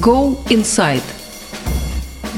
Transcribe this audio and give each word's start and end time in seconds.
Go 0.00 0.36
Inside. 0.48 1.02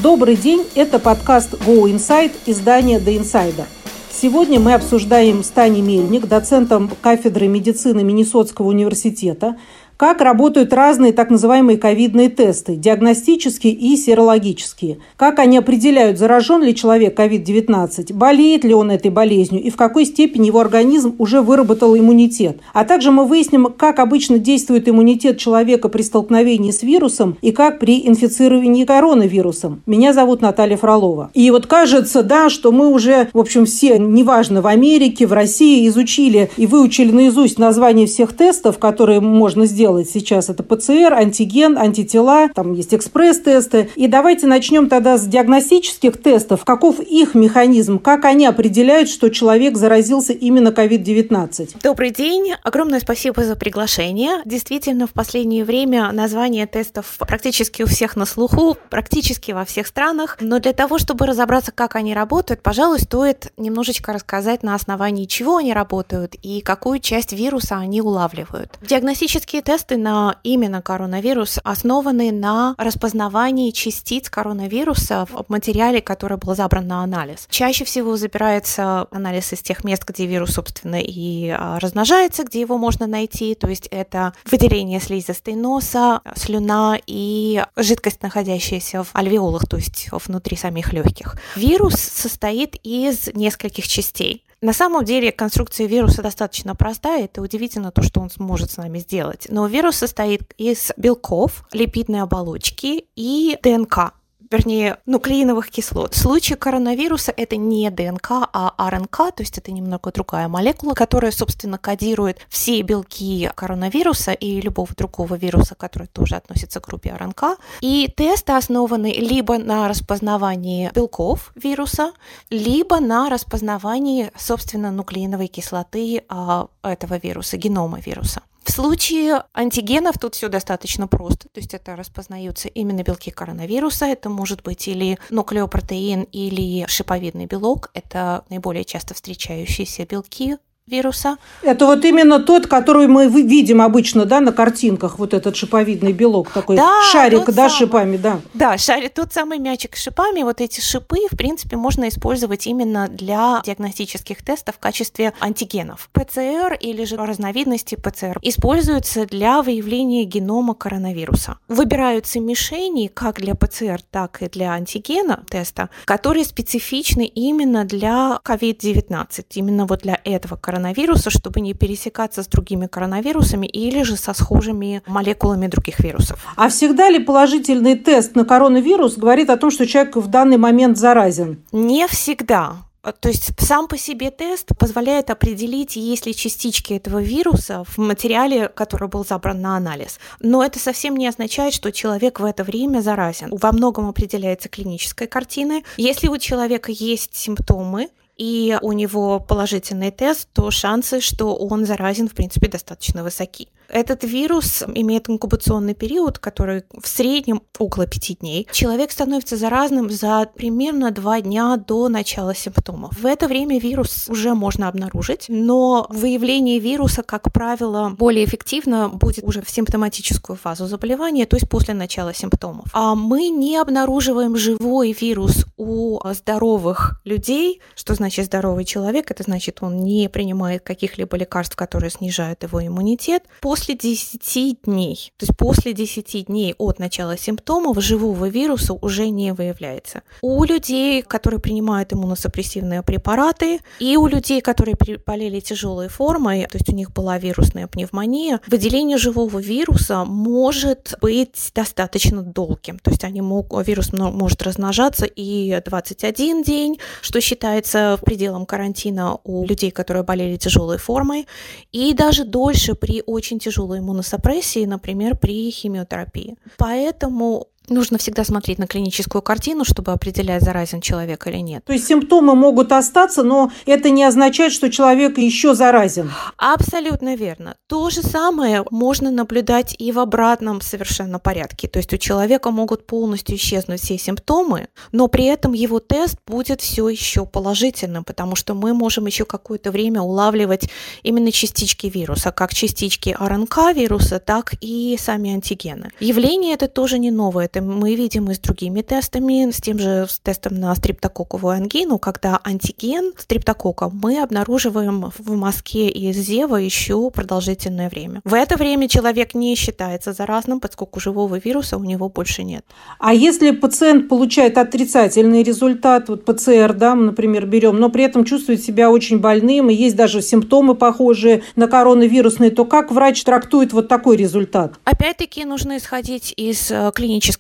Добрый 0.02 0.36
день, 0.36 0.64
это 0.74 0.98
подкаст 0.98 1.52
Go 1.66 1.84
Inside 1.84 2.32
издания 2.46 2.98
The 2.98 3.20
Insider. 3.20 3.66
Сегодня 4.10 4.58
мы 4.58 4.72
обсуждаем 4.72 5.44
с 5.44 5.48
Таней 5.48 5.82
Мельник, 5.82 6.26
доцентом 6.26 6.90
кафедры 7.02 7.48
медицины 7.48 8.02
Миннесотского 8.02 8.68
университета, 8.68 9.56
как 10.00 10.22
работают 10.22 10.72
разные 10.72 11.12
так 11.12 11.28
называемые 11.28 11.76
ковидные 11.76 12.30
тесты, 12.30 12.74
диагностические 12.74 13.74
и 13.74 13.98
серологические. 13.98 14.96
Как 15.18 15.38
они 15.38 15.58
определяют, 15.58 16.18
заражен 16.18 16.62
ли 16.62 16.74
человек 16.74 17.20
COVID-19, 17.20 18.14
болеет 18.14 18.64
ли 18.64 18.72
он 18.72 18.90
этой 18.90 19.10
болезнью 19.10 19.62
и 19.62 19.68
в 19.68 19.76
какой 19.76 20.06
степени 20.06 20.46
его 20.46 20.60
организм 20.60 21.16
уже 21.18 21.42
выработал 21.42 21.94
иммунитет. 21.98 22.60
А 22.72 22.86
также 22.86 23.10
мы 23.10 23.26
выясним, 23.26 23.66
как 23.76 23.98
обычно 23.98 24.38
действует 24.38 24.88
иммунитет 24.88 25.36
человека 25.36 25.90
при 25.90 26.00
столкновении 26.00 26.70
с 26.70 26.82
вирусом 26.82 27.36
и 27.42 27.52
как 27.52 27.78
при 27.78 28.08
инфицировании 28.08 28.86
коронавирусом. 28.86 29.82
Меня 29.84 30.14
зовут 30.14 30.40
Наталья 30.40 30.78
Фролова. 30.78 31.30
И 31.34 31.50
вот 31.50 31.66
кажется, 31.66 32.22
да, 32.22 32.48
что 32.48 32.72
мы 32.72 32.88
уже, 32.88 33.28
в 33.34 33.38
общем, 33.38 33.66
все, 33.66 33.98
неважно, 33.98 34.62
в 34.62 34.66
Америке, 34.66 35.26
в 35.26 35.34
России 35.34 35.86
изучили 35.88 36.48
и 36.56 36.66
выучили 36.66 37.12
наизусть 37.12 37.58
название 37.58 38.06
всех 38.06 38.34
тестов, 38.34 38.78
которые 38.78 39.20
можно 39.20 39.66
сделать 39.66 39.89
делать 39.90 40.08
сейчас, 40.08 40.48
это 40.48 40.62
ПЦР, 40.62 41.12
антиген, 41.12 41.76
антитела, 41.76 42.48
там 42.54 42.74
есть 42.74 42.94
экспресс-тесты. 42.94 43.90
И 43.96 44.06
давайте 44.06 44.46
начнем 44.46 44.88
тогда 44.88 45.18
с 45.18 45.26
диагностических 45.26 46.22
тестов. 46.22 46.64
Каков 46.64 47.00
их 47.00 47.34
механизм? 47.34 47.98
Как 47.98 48.24
они 48.24 48.46
определяют, 48.46 49.08
что 49.08 49.30
человек 49.30 49.76
заразился 49.76 50.32
именно 50.32 50.68
COVID-19? 50.68 51.78
Добрый 51.82 52.10
день. 52.10 52.52
Огромное 52.62 53.00
спасибо 53.00 53.42
за 53.44 53.56
приглашение. 53.56 54.42
Действительно, 54.44 55.08
в 55.08 55.12
последнее 55.12 55.64
время 55.64 56.12
название 56.12 56.66
тестов 56.66 57.16
практически 57.18 57.82
у 57.82 57.86
всех 57.86 58.14
на 58.14 58.26
слуху, 58.26 58.76
практически 58.90 59.50
во 59.50 59.64
всех 59.64 59.88
странах. 59.88 60.36
Но 60.40 60.60
для 60.60 60.72
того, 60.72 60.98
чтобы 60.98 61.26
разобраться, 61.26 61.72
как 61.72 61.96
они 61.96 62.14
работают, 62.14 62.62
пожалуй, 62.62 63.00
стоит 63.00 63.52
немножечко 63.56 64.12
рассказать, 64.12 64.62
на 64.62 64.76
основании 64.76 65.24
чего 65.24 65.56
они 65.56 65.72
работают 65.72 66.36
и 66.42 66.60
какую 66.60 67.00
часть 67.00 67.32
вируса 67.32 67.76
они 67.76 68.00
улавливают. 68.00 68.78
Диагностические 68.82 69.62
тесты 69.62 69.79
тесты 69.80 69.96
на 69.96 70.36
именно 70.42 70.82
коронавирус 70.82 71.58
основаны 71.64 72.32
на 72.32 72.74
распознавании 72.76 73.70
частиц 73.70 74.28
коронавируса 74.28 75.26
в 75.26 75.44
материале, 75.48 76.02
который 76.02 76.36
был 76.36 76.54
забран 76.54 76.86
на 76.86 77.02
анализ. 77.02 77.46
Чаще 77.48 77.84
всего 77.84 78.16
забирается 78.16 79.06
анализ 79.10 79.52
из 79.52 79.60
тех 79.62 79.84
мест, 79.84 80.04
где 80.06 80.26
вирус, 80.26 80.50
собственно, 80.54 81.00
и 81.00 81.48
а, 81.48 81.78
размножается, 81.78 82.44
где 82.44 82.60
его 82.60 82.76
можно 82.78 83.06
найти, 83.06 83.54
то 83.54 83.68
есть 83.68 83.88
это 83.90 84.34
выделение 84.50 85.00
слизистой 85.00 85.54
носа, 85.54 86.20
слюна 86.36 86.98
и 87.06 87.64
жидкость, 87.76 88.22
находящаяся 88.22 89.02
в 89.02 89.10
альвеолах, 89.14 89.66
то 89.66 89.76
есть 89.76 90.08
внутри 90.12 90.56
самих 90.56 90.92
легких. 90.92 91.36
Вирус 91.56 91.94
состоит 91.94 92.76
из 92.82 93.28
нескольких 93.34 93.88
частей. 93.88 94.44
На 94.62 94.74
самом 94.74 95.04
деле 95.04 95.32
конструкция 95.32 95.86
вируса 95.86 96.22
достаточно 96.22 96.74
простая, 96.74 97.24
это 97.24 97.40
удивительно 97.40 97.90
то, 97.90 98.02
что 98.02 98.20
он 98.20 98.28
сможет 98.28 98.70
с 98.70 98.76
нами 98.76 98.98
сделать. 98.98 99.46
Но 99.48 99.66
вирус 99.66 99.96
состоит 99.96 100.52
из 100.58 100.92
белков, 100.98 101.64
липидной 101.72 102.20
оболочки 102.20 103.06
и 103.16 103.58
ДНК 103.62 104.12
вернее, 104.50 104.98
нуклеиновых 105.06 105.70
кислот. 105.70 106.14
В 106.14 106.18
случае 106.18 106.56
коронавируса 106.56 107.32
это 107.36 107.56
не 107.56 107.88
ДНК, 107.90 108.30
а 108.52 108.90
РНК, 108.90 109.16
то 109.16 109.34
есть 109.38 109.58
это 109.58 109.70
немного 109.70 110.10
другая 110.10 110.48
молекула, 110.48 110.94
которая, 110.94 111.30
собственно, 111.30 111.78
кодирует 111.78 112.38
все 112.48 112.82
белки 112.82 113.50
коронавируса 113.54 114.32
и 114.32 114.60
любого 114.60 114.88
другого 114.96 115.34
вируса, 115.36 115.74
который 115.74 116.08
тоже 116.08 116.34
относится 116.36 116.80
к 116.80 116.86
группе 116.86 117.12
РНК. 117.12 117.58
И 117.80 118.12
тесты 118.16 118.52
основаны 118.52 119.12
либо 119.12 119.58
на 119.58 119.88
распознавании 119.88 120.90
белков 120.94 121.52
вируса, 121.54 122.12
либо 122.50 122.98
на 123.00 123.30
распознавании, 123.30 124.32
собственно, 124.36 124.90
нуклеиновой 124.90 125.46
кислоты 125.46 126.24
а, 126.28 126.66
этого 126.82 127.18
вируса, 127.18 127.56
генома 127.56 128.00
вируса. 128.00 128.42
В 128.70 128.72
случае 128.72 129.42
антигенов 129.52 130.16
тут 130.20 130.36
все 130.36 130.48
достаточно 130.48 131.08
просто, 131.08 131.48
то 131.48 131.58
есть 131.58 131.74
это 131.74 131.96
распознаются 131.96 132.68
именно 132.68 133.02
белки 133.02 133.32
коронавируса, 133.32 134.06
это 134.06 134.28
может 134.28 134.62
быть 134.62 134.86
или 134.86 135.18
нуклеопротеин, 135.28 136.22
или 136.22 136.86
шиповидный 136.86 137.46
белок, 137.46 137.90
это 137.94 138.44
наиболее 138.48 138.84
часто 138.84 139.14
встречающиеся 139.14 140.06
белки 140.06 140.56
вируса. 140.90 141.36
Это 141.62 141.86
вот 141.86 142.04
именно 142.04 142.40
тот, 142.40 142.66
который 142.66 143.06
мы 143.06 143.28
видим 143.28 143.80
обычно, 143.80 144.24
да, 144.24 144.40
на 144.40 144.52
картинках, 144.52 145.18
вот 145.18 145.34
этот 145.34 145.56
шиповидный 145.56 146.12
белок, 146.12 146.50
такой 146.50 146.76
да, 146.76 147.02
шарик, 147.12 147.46
да, 147.46 147.68
самый. 147.68 147.70
шипами, 147.70 148.16
да. 148.16 148.40
Да, 148.54 148.78
шарик, 148.78 149.14
тот 149.14 149.32
самый 149.32 149.58
мячик 149.58 149.96
с 149.96 150.02
шипами, 150.02 150.42
вот 150.42 150.60
эти 150.60 150.80
шипы, 150.80 151.28
в 151.30 151.36
принципе, 151.36 151.76
можно 151.76 152.08
использовать 152.08 152.66
именно 152.66 153.08
для 153.08 153.62
диагностических 153.64 154.42
тестов 154.42 154.76
в 154.76 154.78
качестве 154.78 155.32
антигенов. 155.40 156.10
ПЦР 156.12 156.76
или 156.80 157.04
же 157.04 157.16
разновидности 157.16 157.94
ПЦР 157.94 158.38
используются 158.42 159.26
для 159.26 159.62
выявления 159.62 160.24
генома 160.24 160.74
коронавируса. 160.74 161.58
Выбираются 161.68 162.40
мишени 162.40 163.08
как 163.12 163.40
для 163.40 163.54
ПЦР, 163.54 164.00
так 164.10 164.42
и 164.42 164.48
для 164.48 164.72
антигена 164.72 165.44
теста, 165.48 165.90
которые 166.04 166.44
специфичны 166.44 167.26
именно 167.26 167.84
для 167.84 168.40
COVID-19, 168.44 169.44
именно 169.54 169.86
вот 169.86 170.00
для 170.00 170.20
этого 170.24 170.56
коронавируса 170.56 170.79
коронавируса, 170.80 171.30
чтобы 171.30 171.60
не 171.60 171.74
пересекаться 171.74 172.42
с 172.42 172.46
другими 172.46 172.86
коронавирусами 172.86 173.66
или 173.66 174.02
же 174.02 174.16
со 174.16 174.32
схожими 174.32 175.02
молекулами 175.06 175.66
других 175.66 176.00
вирусов. 176.00 176.44
А 176.56 176.68
всегда 176.68 177.10
ли 177.10 177.18
положительный 177.18 177.96
тест 177.96 178.34
на 178.34 178.44
коронавирус 178.44 179.16
говорит 179.16 179.50
о 179.50 179.56
том, 179.56 179.70
что 179.70 179.86
человек 179.86 180.16
в 180.16 180.26
данный 180.28 180.56
момент 180.56 180.96
заразен? 180.96 181.58
Не 181.72 182.06
всегда. 182.08 182.76
То 183.20 183.28
есть 183.28 183.52
сам 183.58 183.88
по 183.88 183.96
себе 183.96 184.30
тест 184.30 184.68
позволяет 184.78 185.30
определить, 185.30 185.96
есть 185.96 186.26
ли 186.26 186.34
частички 186.34 186.92
этого 186.94 187.22
вируса 187.22 187.84
в 187.86 187.98
материале, 187.98 188.68
который 188.68 189.08
был 189.08 189.24
забран 189.24 189.60
на 189.62 189.76
анализ. 189.76 190.18
Но 190.40 190.62
это 190.62 190.78
совсем 190.78 191.16
не 191.16 191.26
означает, 191.26 191.72
что 191.72 191.92
человек 191.92 192.40
в 192.40 192.44
это 192.44 192.62
время 192.62 193.00
заразен. 193.00 193.48
Во 193.52 193.72
многом 193.72 194.08
определяется 194.08 194.68
клинической 194.68 195.26
картиной. 195.28 195.84
Если 195.96 196.28
у 196.28 196.36
человека 196.36 196.92
есть 196.92 197.36
симптомы, 197.36 198.08
и 198.40 198.78
у 198.80 198.92
него 198.92 199.38
положительный 199.38 200.10
тест, 200.10 200.48
то 200.54 200.70
шансы, 200.70 201.20
что 201.20 201.54
он 201.54 201.84
заразен, 201.84 202.26
в 202.26 202.32
принципе, 202.32 202.68
достаточно 202.68 203.22
высоки. 203.22 203.68
Этот 203.90 204.24
вирус 204.24 204.84
имеет 204.94 205.28
инкубационный 205.28 205.94
период, 205.94 206.38
который 206.38 206.84
в 207.00 207.08
среднем 207.08 207.62
около 207.78 208.06
пяти 208.06 208.36
дней. 208.36 208.66
Человек 208.72 209.10
становится 209.10 209.56
заразным 209.56 210.10
за 210.10 210.48
примерно 210.54 211.10
два 211.10 211.40
дня 211.40 211.76
до 211.76 212.08
начала 212.08 212.54
симптомов. 212.54 213.18
В 213.18 213.26
это 213.26 213.48
время 213.48 213.80
вирус 213.80 214.28
уже 214.28 214.54
можно 214.54 214.88
обнаружить, 214.88 215.46
но 215.48 216.06
выявление 216.08 216.78
вируса, 216.78 217.22
как 217.22 217.52
правило, 217.52 218.10
более 218.10 218.44
эффективно 218.44 219.08
будет 219.08 219.44
уже 219.44 219.62
в 219.62 219.70
симптоматическую 219.70 220.56
фазу 220.56 220.86
заболевания, 220.86 221.46
то 221.46 221.56
есть 221.56 221.68
после 221.68 221.94
начала 221.94 222.32
симптомов. 222.32 222.86
А 222.92 223.14
мы 223.14 223.48
не 223.48 223.76
обнаруживаем 223.76 224.56
живой 224.56 225.16
вирус 225.18 225.66
у 225.76 226.20
здоровых 226.32 227.20
людей. 227.24 227.80
Что 227.96 228.14
значит 228.14 228.46
здоровый 228.46 228.84
человек? 228.84 229.30
Это 229.30 229.42
значит, 229.42 229.78
он 229.80 230.04
не 230.04 230.28
принимает 230.28 230.82
каких-либо 230.82 231.36
лекарств, 231.36 231.74
которые 231.74 232.10
снижают 232.10 232.62
его 232.62 232.86
иммунитет. 232.86 233.44
После 233.60 233.79
после 233.80 233.94
10 233.94 234.82
дней, 234.82 235.32
то 235.38 235.46
есть 235.46 235.56
после 235.56 235.94
10 235.94 236.46
дней 236.46 236.74
от 236.76 236.98
начала 236.98 237.38
симптомов 237.38 238.02
живого 238.02 238.46
вируса 238.46 238.92
уже 238.92 239.30
не 239.30 239.54
выявляется. 239.54 240.20
У 240.42 240.62
людей, 240.64 241.22
которые 241.22 241.60
принимают 241.60 242.12
иммуносупрессивные 242.12 243.02
препараты, 243.02 243.80
и 243.98 244.18
у 244.18 244.26
людей, 244.26 244.60
которые 244.60 244.96
болели 245.26 245.60
тяжелой 245.60 246.08
формой, 246.08 246.66
то 246.66 246.76
есть 246.76 246.90
у 246.90 246.92
них 246.92 247.10
была 247.12 247.38
вирусная 247.38 247.86
пневмония, 247.86 248.60
выделение 248.66 249.16
живого 249.16 249.58
вируса 249.58 250.26
может 250.26 251.14
быть 251.22 251.70
достаточно 251.74 252.42
долгим. 252.42 252.98
То 252.98 253.10
есть 253.10 253.24
они 253.24 253.40
могут, 253.40 253.86
вирус 253.86 254.12
может 254.12 254.62
размножаться 254.62 255.24
и 255.24 255.80
21 255.82 256.62
день, 256.62 256.98
что 257.22 257.40
считается 257.40 258.18
пределом 258.26 258.66
карантина 258.66 259.38
у 259.42 259.64
людей, 259.64 259.90
которые 259.90 260.22
болели 260.22 260.56
тяжелой 260.56 260.98
формой, 260.98 261.46
и 261.92 262.12
даже 262.12 262.44
дольше 262.44 262.94
при 262.94 263.22
очень 263.24 263.58
тяжелой 263.58 263.69
иммуносупрессии, 263.98 264.86
например, 264.86 265.36
при 265.36 265.70
химиотерапии. 265.70 266.56
Поэтому 266.76 267.68
Нужно 267.90 268.18
всегда 268.18 268.44
смотреть 268.44 268.78
на 268.78 268.86
клиническую 268.86 269.42
картину, 269.42 269.84
чтобы 269.84 270.12
определять, 270.12 270.62
заразен 270.62 271.00
человек 271.00 271.48
или 271.48 271.56
нет. 271.56 271.84
То 271.84 271.92
есть 271.92 272.06
симптомы 272.06 272.54
могут 272.54 272.92
остаться, 272.92 273.42
но 273.42 273.72
это 273.84 274.10
не 274.10 274.22
означает, 274.22 274.72
что 274.72 274.90
человек 274.90 275.38
еще 275.38 275.74
заразен. 275.74 276.30
Абсолютно 276.56 277.34
верно. 277.34 277.74
То 277.88 278.08
же 278.08 278.22
самое 278.22 278.84
можно 278.92 279.32
наблюдать 279.32 279.96
и 279.98 280.12
в 280.12 280.20
обратном 280.20 280.80
совершенно 280.80 281.40
порядке. 281.40 281.88
То 281.88 281.98
есть 281.98 282.14
у 282.14 282.16
человека 282.16 282.70
могут 282.70 283.08
полностью 283.08 283.56
исчезнуть 283.56 284.00
все 284.00 284.16
симптомы, 284.18 284.86
но 285.10 285.26
при 285.26 285.46
этом 285.46 285.72
его 285.72 285.98
тест 285.98 286.36
будет 286.46 286.80
все 286.80 287.08
еще 287.08 287.44
положительным, 287.44 288.22
потому 288.22 288.54
что 288.54 288.74
мы 288.74 288.94
можем 288.94 289.26
еще 289.26 289.44
какое-то 289.44 289.90
время 289.90 290.20
улавливать 290.20 290.88
именно 291.24 291.50
частички 291.50 292.06
вируса, 292.06 292.52
как 292.52 292.72
частички 292.72 293.36
РНК 293.36 293.92
вируса, 293.96 294.38
так 294.38 294.74
и 294.80 295.16
сами 295.18 295.54
антигены. 295.54 296.10
Явление 296.20 296.74
это 296.74 296.86
тоже 296.86 297.18
не 297.18 297.32
новое, 297.32 297.64
это 297.64 297.79
мы 297.80 298.14
видим 298.14 298.50
и 298.50 298.54
с 298.54 298.58
другими 298.58 299.02
тестами, 299.02 299.70
с 299.70 299.80
тем 299.80 299.98
же 299.98 300.26
с 300.28 300.38
тестом 300.38 300.74
на 300.74 300.94
стриптококковую 300.94 301.74
ангину, 301.74 302.18
когда 302.18 302.60
антиген 302.64 303.32
стриптокока 303.36 304.10
мы 304.12 304.40
обнаруживаем 304.42 305.30
в 305.36 305.56
мазке 305.56 306.08
из 306.08 306.36
ЗЕВа 306.36 306.76
еще 306.76 307.30
продолжительное 307.30 308.08
время. 308.08 308.40
В 308.44 308.54
это 308.54 308.76
время 308.76 309.08
человек 309.08 309.54
не 309.54 309.74
считается 309.74 310.32
заразным, 310.32 310.80
поскольку 310.80 311.20
живого 311.20 311.56
вируса 311.56 311.96
у 311.96 312.04
него 312.04 312.28
больше 312.28 312.62
нет. 312.62 312.84
А 313.18 313.34
если 313.34 313.70
пациент 313.70 314.28
получает 314.28 314.78
отрицательный 314.78 315.62
результат, 315.62 316.28
вот 316.28 316.44
ПЦР, 316.44 316.94
да, 316.94 317.14
мы, 317.14 317.26
например, 317.26 317.66
берем, 317.66 317.98
но 317.98 318.10
при 318.10 318.24
этом 318.24 318.44
чувствует 318.44 318.82
себя 318.82 319.10
очень 319.10 319.38
больным, 319.38 319.90
и 319.90 319.94
есть 319.94 320.16
даже 320.16 320.42
симптомы 320.42 320.94
похожие 320.94 321.62
на 321.76 321.86
коронавирусные, 321.86 322.70
то 322.70 322.84
как 322.84 323.10
врач 323.10 323.42
трактует 323.44 323.92
вот 323.92 324.08
такой 324.08 324.36
результат? 324.36 324.94
Опять-таки 325.04 325.64
нужно 325.64 325.96
исходить 325.96 326.52
из 326.56 326.90
э, 326.90 327.10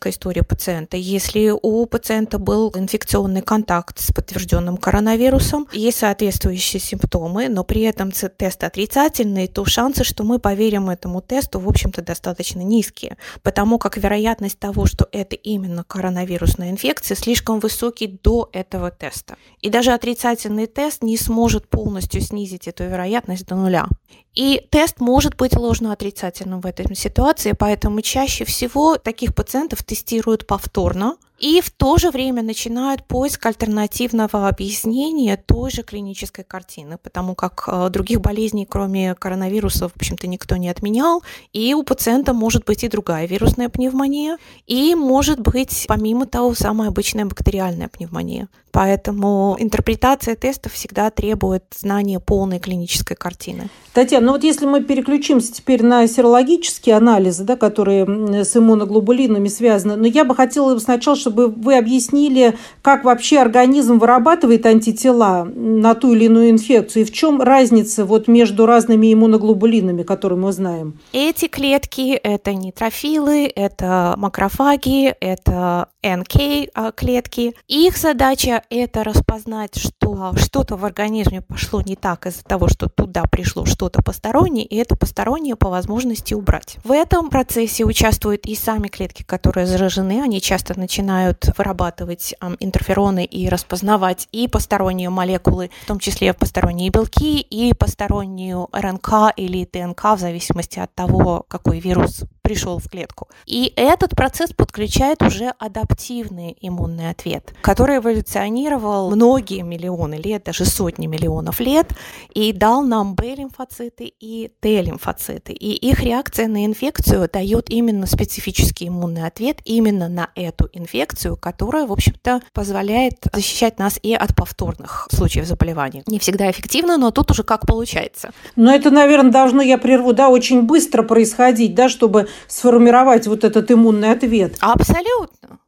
клинической 0.00 0.10
истории 0.10 0.40
пациента. 0.40 0.96
Если 0.96 1.50
у 1.50 1.86
пациента 1.86 2.38
был 2.38 2.72
инфекционный 2.74 3.42
контакт 3.42 3.98
с 3.98 4.12
подтвержденным 4.12 4.76
коронавирусом, 4.76 5.66
есть 5.72 5.98
соответствующие 5.98 6.80
симптомы, 6.80 7.48
но 7.48 7.64
при 7.64 7.82
этом 7.82 8.10
тест 8.12 8.64
отрицательный, 8.64 9.46
то 9.46 9.64
шансы, 9.64 10.04
что 10.04 10.24
мы 10.24 10.38
поверим 10.38 10.90
этому 10.90 11.20
тесту, 11.20 11.60
в 11.60 11.68
общем-то, 11.68 12.02
достаточно 12.02 12.62
низкие, 12.62 13.16
потому 13.42 13.78
как 13.78 13.96
вероятность 13.96 14.58
того, 14.58 14.86
что 14.86 15.08
это 15.12 15.36
именно 15.36 15.84
коронавирусная 15.84 16.70
инфекция, 16.70 17.16
слишком 17.16 17.60
высокий 17.60 18.18
до 18.22 18.48
этого 18.52 18.90
теста. 18.90 19.36
И 19.60 19.70
даже 19.70 19.92
отрицательный 19.92 20.66
тест 20.66 21.02
не 21.02 21.16
сможет 21.16 21.68
полностью 21.68 22.20
снизить 22.20 22.68
эту 22.68 22.84
вероятность 22.84 23.46
до 23.46 23.54
нуля. 23.54 23.86
И 24.34 24.66
тест 24.70 25.00
может 25.00 25.36
быть 25.36 25.56
ложно-отрицательным 25.56 26.60
в 26.60 26.66
этой 26.66 26.94
ситуации, 26.94 27.52
поэтому 27.58 28.00
чаще 28.00 28.44
всего 28.44 28.96
таких 28.96 29.34
пациентов 29.34 29.82
тестируют 29.82 30.46
повторно, 30.46 31.16
и 31.40 31.62
в 31.62 31.70
то 31.70 31.96
же 31.96 32.10
время 32.10 32.42
начинают 32.42 33.04
поиск 33.04 33.46
альтернативного 33.46 34.46
объяснения 34.46 35.36
той 35.36 35.70
же 35.70 35.82
клинической 35.82 36.44
картины, 36.44 36.98
потому 37.02 37.34
как 37.34 37.64
э, 37.66 37.88
других 37.88 38.20
болезней, 38.20 38.66
кроме 38.66 39.14
коронавируса, 39.14 39.88
в 39.88 39.96
общем-то, 39.96 40.26
никто 40.26 40.56
не 40.56 40.68
отменял, 40.68 41.22
и 41.54 41.72
у 41.72 41.82
пациента 41.82 42.34
может 42.34 42.66
быть 42.66 42.84
и 42.84 42.88
другая 42.88 43.26
вирусная 43.26 43.70
пневмония, 43.70 44.36
и 44.66 44.94
может 44.94 45.40
быть, 45.40 45.86
помимо 45.88 46.26
того, 46.26 46.54
самая 46.54 46.90
обычная 46.90 47.24
бактериальная 47.24 47.88
пневмония. 47.88 48.48
Поэтому 48.72 49.56
интерпретация 49.58 50.36
тестов 50.36 50.74
всегда 50.74 51.10
требует 51.10 51.64
знания 51.76 52.20
полной 52.20 52.60
клинической 52.60 53.16
картины. 53.16 53.68
Татьяна, 53.92 54.26
ну 54.26 54.32
вот 54.32 54.44
если 54.44 54.66
мы 54.66 54.82
переключимся 54.82 55.52
теперь 55.52 55.82
на 55.82 56.06
серологические 56.06 56.96
анализы, 56.96 57.42
да, 57.42 57.56
которые 57.56 58.44
с 58.44 58.56
иммуноглобулинами 58.56 59.48
связаны, 59.48 59.96
но 59.96 60.06
я 60.06 60.24
бы 60.24 60.36
хотела 60.36 60.78
сначала, 60.78 61.16
чтобы 61.16 61.29
вы 61.30 61.76
объяснили, 61.76 62.56
как 62.82 63.04
вообще 63.04 63.38
организм 63.38 63.98
вырабатывает 63.98 64.66
антитела 64.66 65.44
на 65.44 65.94
ту 65.94 66.12
или 66.12 66.24
иную 66.24 66.50
инфекцию, 66.50 67.02
и 67.02 67.06
в 67.06 67.12
чем 67.12 67.40
разница 67.40 68.04
вот 68.04 68.28
между 68.28 68.66
разными 68.66 69.12
иммуноглобулинами, 69.12 70.02
которые 70.02 70.38
мы 70.38 70.52
знаем. 70.52 70.98
Эти 71.12 71.48
клетки– 71.48 72.12
это 72.22 72.54
нейтрофилы, 72.54 73.50
это 73.54 74.14
макрофаги, 74.16 75.14
это 75.20 75.88
НК-клетки. 76.02 77.54
Их 77.68 77.96
задача– 77.96 78.62
это 78.70 79.04
распознать, 79.04 79.76
что 79.76 80.32
что-то 80.36 80.76
в 80.76 80.84
организме 80.84 81.42
пошло 81.42 81.80
не 81.82 81.96
так 81.96 82.26
из-за 82.26 82.42
того, 82.42 82.68
что 82.68 82.88
туда 82.88 83.24
пришло 83.24 83.64
что-то 83.64 84.02
постороннее, 84.02 84.64
и 84.64 84.76
это 84.76 84.96
постороннее 84.96 85.56
по 85.56 85.68
возможности 85.68 86.34
убрать. 86.34 86.78
В 86.84 86.92
этом 86.92 87.30
процессе 87.30 87.84
участвуют 87.84 88.46
и 88.46 88.54
сами 88.54 88.88
клетки, 88.88 89.22
которые 89.22 89.66
заражены. 89.66 90.22
Они 90.22 90.40
часто 90.40 90.78
начинают 90.78 91.50
вырабатывать 91.56 92.34
интерфероны 92.60 93.24
и 93.24 93.48
распознавать 93.48 94.28
и 94.32 94.48
посторонние 94.48 95.10
молекулы, 95.10 95.70
в 95.84 95.86
том 95.86 95.98
числе 95.98 96.32
посторонние 96.34 96.90
белки, 96.90 97.40
и 97.40 97.72
постороннюю 97.74 98.68
РНК 98.72 99.32
или 99.36 99.68
ДНК, 99.70 100.16
в 100.16 100.18
зависимости 100.18 100.78
от 100.78 100.94
того, 100.94 101.44
какой 101.48 101.80
вирус 101.80 102.22
пришел 102.50 102.80
в 102.80 102.88
клетку. 102.88 103.28
И 103.46 103.72
этот 103.76 104.16
процесс 104.16 104.52
подключает 104.52 105.22
уже 105.22 105.54
адаптивный 105.60 106.56
иммунный 106.60 107.08
ответ, 107.08 107.54
который 107.60 107.98
эволюционировал 107.98 109.08
многие 109.12 109.62
миллионы 109.62 110.16
лет, 110.16 110.42
даже 110.42 110.64
сотни 110.64 111.06
миллионов 111.06 111.60
лет, 111.60 111.92
и 112.34 112.52
дал 112.52 112.82
нам 112.82 113.14
Б-лимфоциты 113.14 114.12
и 114.18 114.50
Т-лимфоциты. 114.58 115.52
И 115.52 115.74
их 115.74 116.02
реакция 116.02 116.48
на 116.48 116.66
инфекцию 116.66 117.30
дает 117.32 117.70
именно 117.70 118.06
специфический 118.06 118.88
иммунный 118.88 119.28
ответ 119.28 119.58
именно 119.64 120.08
на 120.08 120.30
эту 120.34 120.68
инфекцию, 120.72 121.36
которая, 121.36 121.86
в 121.86 121.92
общем-то, 121.92 122.40
позволяет 122.52 123.26
защищать 123.32 123.78
нас 123.78 124.00
и 124.02 124.12
от 124.12 124.34
повторных 124.34 125.06
случаев 125.12 125.46
заболевания. 125.46 126.02
Не 126.08 126.18
всегда 126.18 126.50
эффективно, 126.50 126.96
но 126.96 127.12
тут 127.12 127.30
уже 127.30 127.44
как 127.44 127.64
получается. 127.64 128.32
Но 128.56 128.74
это, 128.74 128.90
наверное, 128.90 129.30
должно, 129.30 129.62
я 129.62 129.78
прерву, 129.78 130.12
да, 130.12 130.30
очень 130.30 130.62
быстро 130.62 131.04
происходить, 131.04 131.76
да, 131.76 131.88
чтобы 131.88 132.28
сформировать 132.48 133.26
вот 133.26 133.44
этот 133.44 133.70
иммунный 133.70 134.12
ответ. 134.12 134.56
Абсолютно. 134.60 135.58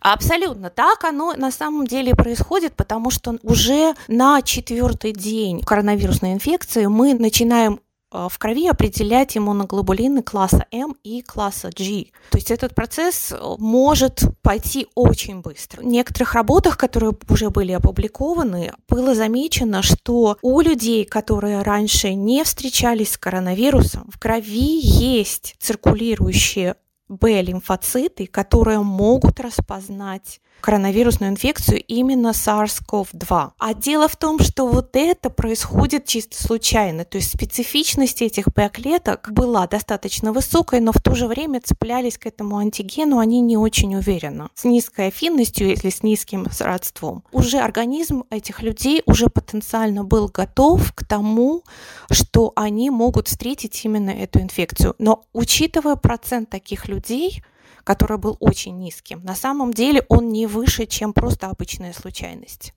Абсолютно 0.00 0.68
так 0.68 1.04
оно 1.04 1.32
на 1.34 1.52
самом 1.52 1.86
деле 1.86 2.14
происходит, 2.16 2.74
потому 2.74 3.10
что 3.10 3.38
уже 3.44 3.94
на 4.08 4.42
четвертый 4.42 5.12
день 5.12 5.60
коронавирусной 5.60 6.32
инфекции 6.32 6.86
мы 6.86 7.14
начинаем 7.14 7.78
в 8.12 8.38
крови 8.38 8.68
определять 8.68 9.36
иммуноглобулины 9.36 10.22
класса 10.22 10.66
М 10.70 10.96
и 11.02 11.22
класса 11.22 11.70
G. 11.76 12.06
То 12.30 12.38
есть 12.38 12.50
этот 12.50 12.74
процесс 12.74 13.32
э, 13.32 13.38
может 13.58 14.22
пойти 14.42 14.86
очень 14.94 15.40
быстро. 15.40 15.80
В 15.80 15.86
некоторых 15.86 16.34
работах, 16.34 16.76
которые 16.76 17.14
уже 17.28 17.50
были 17.50 17.72
опубликованы, 17.72 18.72
было 18.88 19.14
замечено, 19.14 19.82
что 19.82 20.36
у 20.42 20.60
людей, 20.60 21.04
которые 21.04 21.62
раньше 21.62 22.14
не 22.14 22.44
встречались 22.44 23.12
с 23.12 23.18
коронавирусом, 23.18 24.10
в 24.12 24.18
крови 24.18 24.80
есть 24.80 25.56
циркулирующие 25.58 26.76
Б-лимфоциты, 27.08 28.26
которые 28.26 28.80
могут 28.80 29.38
распознать 29.40 30.40
коронавирусную 30.62 31.32
инфекцию 31.32 31.82
именно 31.82 32.28
SARS-CoV-2. 32.28 33.50
А 33.58 33.74
дело 33.74 34.08
в 34.08 34.16
том, 34.16 34.38
что 34.38 34.66
вот 34.66 34.90
это 34.94 35.28
происходит 35.28 36.06
чисто 36.06 36.42
случайно, 36.42 37.04
то 37.04 37.18
есть 37.18 37.32
специфичность 37.32 38.22
этих 38.22 38.46
Б-клеток 38.54 39.30
была 39.30 39.66
достаточно 39.66 40.32
высокой, 40.32 40.80
но 40.80 40.92
в 40.92 41.00
то 41.02 41.14
же 41.14 41.26
время 41.26 41.60
цеплялись 41.60 42.16
к 42.16 42.26
этому 42.26 42.56
антигену 42.56 43.18
они 43.18 43.40
не 43.40 43.56
очень 43.56 43.94
уверенно, 43.96 44.48
с 44.54 44.64
низкой 44.64 45.08
афинностью 45.08 45.72
или 45.72 45.90
с 45.90 46.02
низким 46.02 46.46
родством. 46.60 47.24
Уже 47.32 47.58
организм 47.58 48.24
этих 48.30 48.62
людей 48.62 49.02
уже 49.04 49.28
потенциально 49.28 50.04
был 50.04 50.28
готов 50.28 50.92
к 50.94 51.04
тому, 51.04 51.64
что 52.10 52.52
они 52.56 52.90
могут 52.90 53.28
встретить 53.28 53.84
именно 53.84 54.10
эту 54.10 54.40
инфекцию. 54.40 54.94
Но 54.98 55.24
учитывая 55.32 55.96
процент 55.96 56.48
таких 56.48 56.88
людей, 56.88 57.42
который 57.84 58.18
был 58.18 58.36
очень 58.40 58.76
низким. 58.78 59.22
На 59.24 59.34
самом 59.34 59.72
деле 59.72 60.04
он 60.08 60.28
не 60.28 60.46
выше, 60.46 60.86
чем 60.86 61.12
просто 61.12 61.48
обычная 61.48 61.92
случайность. 61.92 62.72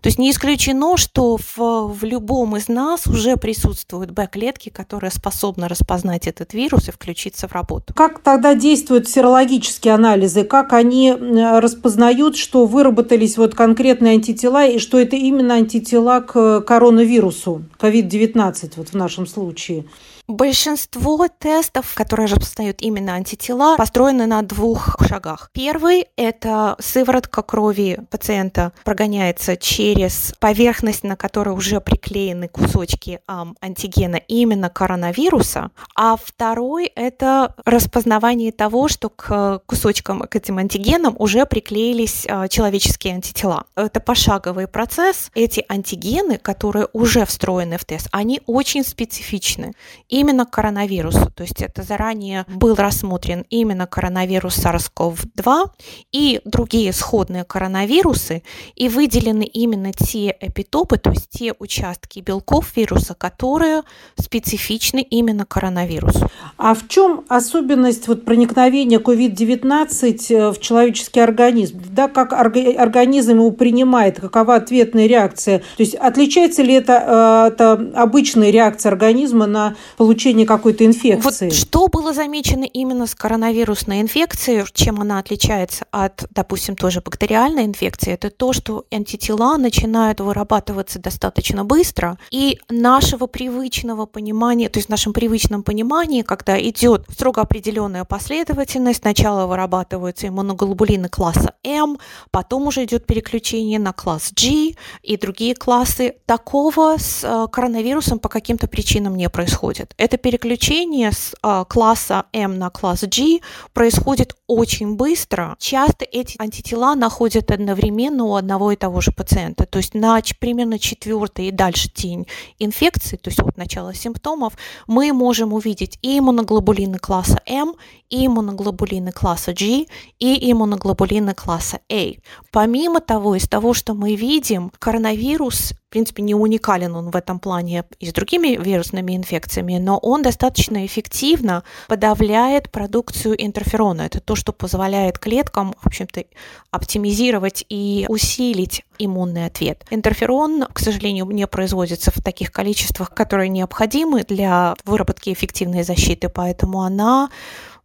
То 0.00 0.08
есть 0.08 0.18
не 0.18 0.30
исключено, 0.30 0.96
что 0.96 1.38
в, 1.38 1.88
в 1.88 2.04
любом 2.04 2.56
из 2.56 2.68
нас 2.68 3.06
уже 3.06 3.36
присутствуют 3.36 4.10
Б-клетки, 4.10 4.68
которые 4.68 5.10
способны 5.10 5.66
распознать 5.66 6.26
этот 6.26 6.52
вирус 6.52 6.88
и 6.88 6.92
включиться 6.92 7.48
в 7.48 7.52
работу. 7.52 7.94
Как 7.94 8.18
тогда 8.20 8.54
действуют 8.54 9.08
серологические 9.08 9.94
анализы? 9.94 10.44
Как 10.44 10.74
они 10.74 11.12
распознают, 11.12 12.36
что 12.36 12.66
выработались 12.66 13.38
вот 13.38 13.54
конкретные 13.54 14.14
антитела 14.14 14.66
и 14.66 14.78
что 14.78 15.00
это 15.00 15.16
именно 15.16 15.54
антитела 15.54 16.20
к 16.20 16.60
коронавирусу, 16.60 17.64
COVID-19 17.78 18.72
вот 18.76 18.88
в 18.88 18.94
нашем 18.94 19.26
случае? 19.26 19.86
Большинство 20.26 21.28
тестов, 21.28 21.92
которые 21.94 22.28
распознают 22.28 22.80
именно 22.80 23.12
антитела, 23.12 23.76
построены 23.76 24.24
на 24.24 24.40
двух 24.40 24.96
шагах. 25.06 25.50
Первый– 25.52 26.06
это 26.16 26.76
сыворотка 26.80 27.42
крови 27.42 28.00
пациента 28.08 28.72
прогоняется 28.84 29.58
через 29.58 30.32
поверхность, 30.40 31.04
на 31.04 31.16
которой 31.16 31.50
уже 31.50 31.78
приклеены 31.78 32.48
кусочки 32.48 33.20
эм, 33.28 33.54
антигена 33.60 34.16
именно 34.16 34.70
коронавируса. 34.70 35.70
А 35.94 36.16
второй– 36.16 36.86
это 36.94 37.54
распознавание 37.66 38.50
того, 38.50 38.88
что 38.88 39.10
к 39.10 39.60
кусочкам, 39.66 40.20
к 40.20 40.36
этим 40.36 40.56
антигенам 40.56 41.16
уже 41.18 41.44
приклеились 41.44 42.24
э, 42.26 42.48
человеческие 42.48 43.12
антитела. 43.12 43.64
Это 43.76 44.00
пошаговый 44.00 44.68
процесс. 44.68 45.30
Эти 45.34 45.62
антигены, 45.68 46.38
которые 46.38 46.88
уже 46.94 47.26
встроены 47.26 47.76
в 47.76 47.84
тест, 47.84 48.08
они 48.10 48.40
очень 48.46 48.84
специфичны 48.84 49.74
именно 50.14 50.46
коронавирусу. 50.46 51.30
То 51.34 51.42
есть 51.42 51.60
это 51.60 51.82
заранее 51.82 52.46
был 52.48 52.76
рассмотрен 52.76 53.44
именно 53.50 53.86
коронавирус 53.86 54.64
SARS-CoV-2 54.64 55.70
и 56.12 56.40
другие 56.44 56.92
сходные 56.92 57.42
коронавирусы, 57.42 58.42
и 58.76 58.88
выделены 58.88 59.42
именно 59.42 59.92
те 59.92 60.36
эпитопы, 60.40 60.98
то 60.98 61.10
есть 61.10 61.30
те 61.30 61.54
участки 61.58 62.20
белков 62.20 62.76
вируса, 62.76 63.14
которые 63.14 63.82
специфичны 64.16 65.00
именно 65.00 65.44
коронавирусу. 65.44 66.30
А 66.58 66.74
в 66.74 66.86
чем 66.86 67.24
особенность 67.28 68.06
вот 68.06 68.24
проникновения 68.24 69.00
COVID-19 69.00 70.26
э, 70.30 70.52
в 70.52 70.60
человеческий 70.60 71.20
организм? 71.20 71.82
Да, 71.90 72.06
как 72.06 72.32
организм 72.32 73.38
его 73.38 73.50
принимает, 73.50 74.20
какова 74.20 74.54
ответная 74.54 75.06
реакция? 75.06 75.58
То 75.58 75.82
есть 75.82 75.96
отличается 75.96 76.62
ли 76.62 76.74
это, 76.74 77.48
э, 77.48 77.52
это 77.52 77.90
обычная 77.96 78.50
реакция 78.50 78.92
организма 78.92 79.46
на 79.46 79.74
получение 80.04 80.46
какой-то 80.46 80.84
инфекции. 80.84 81.48
Вот 81.48 81.54
что 81.54 81.88
было 81.88 82.12
замечено 82.12 82.64
именно 82.64 83.06
с 83.06 83.14
коронавирусной 83.14 84.02
инфекцией, 84.02 84.66
чем 84.74 85.00
она 85.00 85.18
отличается 85.18 85.86
от, 85.90 86.26
допустим, 86.30 86.76
тоже 86.76 87.00
бактериальной 87.00 87.64
инфекции, 87.64 88.12
это 88.12 88.28
то, 88.28 88.52
что 88.52 88.84
антитела 88.92 89.56
начинают 89.56 90.20
вырабатываться 90.20 90.98
достаточно 90.98 91.64
быстро, 91.64 92.18
и 92.30 92.58
нашего 92.68 93.26
привычного 93.26 94.04
понимания, 94.04 94.68
то 94.68 94.78
есть 94.78 94.88
в 94.88 94.90
нашем 94.90 95.14
привычном 95.14 95.62
понимании, 95.62 96.20
когда 96.20 96.60
идет 96.60 97.06
строго 97.10 97.40
определенная 97.40 98.04
последовательность, 98.04 99.00
сначала 99.00 99.46
вырабатываются 99.46 100.28
иммуноглобулины 100.28 101.08
класса 101.08 101.54
М, 101.64 101.98
потом 102.30 102.66
уже 102.66 102.84
идет 102.84 103.06
переключение 103.06 103.78
на 103.78 103.92
класс 103.92 104.32
G 104.32 104.74
и 105.02 105.16
другие 105.16 105.54
классы. 105.54 106.16
Такого 106.26 106.96
с 106.98 107.24
э, 107.24 107.46
коронавирусом 107.50 108.18
по 108.18 108.28
каким-то 108.28 108.68
причинам 108.68 109.16
не 109.16 109.30
происходит. 109.30 109.93
Это 109.96 110.16
переключение 110.16 111.12
с 111.12 111.34
а, 111.42 111.64
класса 111.64 112.24
М 112.32 112.58
на 112.58 112.70
класс 112.70 113.02
G 113.02 113.40
происходит 113.72 114.34
очень 114.46 114.96
быстро. 114.96 115.56
Часто 115.58 116.04
эти 116.04 116.36
антитела 116.38 116.94
находят 116.94 117.50
одновременно 117.50 118.24
у 118.24 118.34
одного 118.34 118.72
и 118.72 118.76
того 118.76 119.00
же 119.00 119.12
пациента. 119.12 119.66
То 119.66 119.78
есть 119.78 119.94
на 119.94 120.20
примерно 120.38 120.78
четвертый 120.78 121.48
и 121.48 121.50
дальше 121.50 121.90
день 121.94 122.26
инфекции, 122.58 123.16
то 123.16 123.28
есть 123.30 123.40
от 123.40 123.56
начала 123.56 123.94
симптомов, 123.94 124.54
мы 124.86 125.12
можем 125.12 125.52
увидеть 125.52 125.98
и 126.02 126.18
иммуноглобулины 126.18 126.98
класса 126.98 127.40
М, 127.46 127.74
и 128.10 128.26
иммуноглобулины 128.26 129.12
класса 129.12 129.52
G, 129.52 129.86
и 130.18 130.52
иммуноглобулины 130.52 131.34
класса 131.34 131.80
A. 131.90 132.14
Помимо 132.50 133.00
того, 133.00 133.34
из 133.34 133.48
того, 133.48 133.74
что 133.74 133.94
мы 133.94 134.14
видим, 134.14 134.70
коронавирус 134.78 135.74
принципе, 135.94 136.24
не 136.24 136.34
уникален 136.34 136.96
он 136.96 137.10
в 137.10 137.14
этом 137.14 137.38
плане 137.38 137.84
и 138.00 138.06
с 138.06 138.12
другими 138.12 138.60
вирусными 138.60 139.14
инфекциями, 139.14 139.78
но 139.84 139.98
он 139.98 140.22
достаточно 140.22 140.86
эффективно 140.86 141.62
подавляет 141.88 142.70
продукцию 142.70 143.34
интерферона. 143.44 144.02
Это 144.02 144.20
то, 144.20 144.34
что 144.34 144.52
позволяет 144.52 145.18
клеткам, 145.18 145.74
в 145.80 145.86
общем-то, 145.86 146.24
оптимизировать 146.70 147.64
и 147.68 148.06
усилить 148.08 148.84
иммунный 148.98 149.46
ответ. 149.46 149.84
Интерферон, 149.90 150.66
к 150.72 150.78
сожалению, 150.78 151.26
не 151.26 151.46
производится 151.46 152.10
в 152.10 152.22
таких 152.22 152.50
количествах, 152.50 153.10
которые 153.10 153.48
необходимы 153.48 154.22
для 154.22 154.74
выработки 154.84 155.32
эффективной 155.32 155.82
защиты, 155.82 156.28
поэтому 156.28 156.82
она 156.82 157.28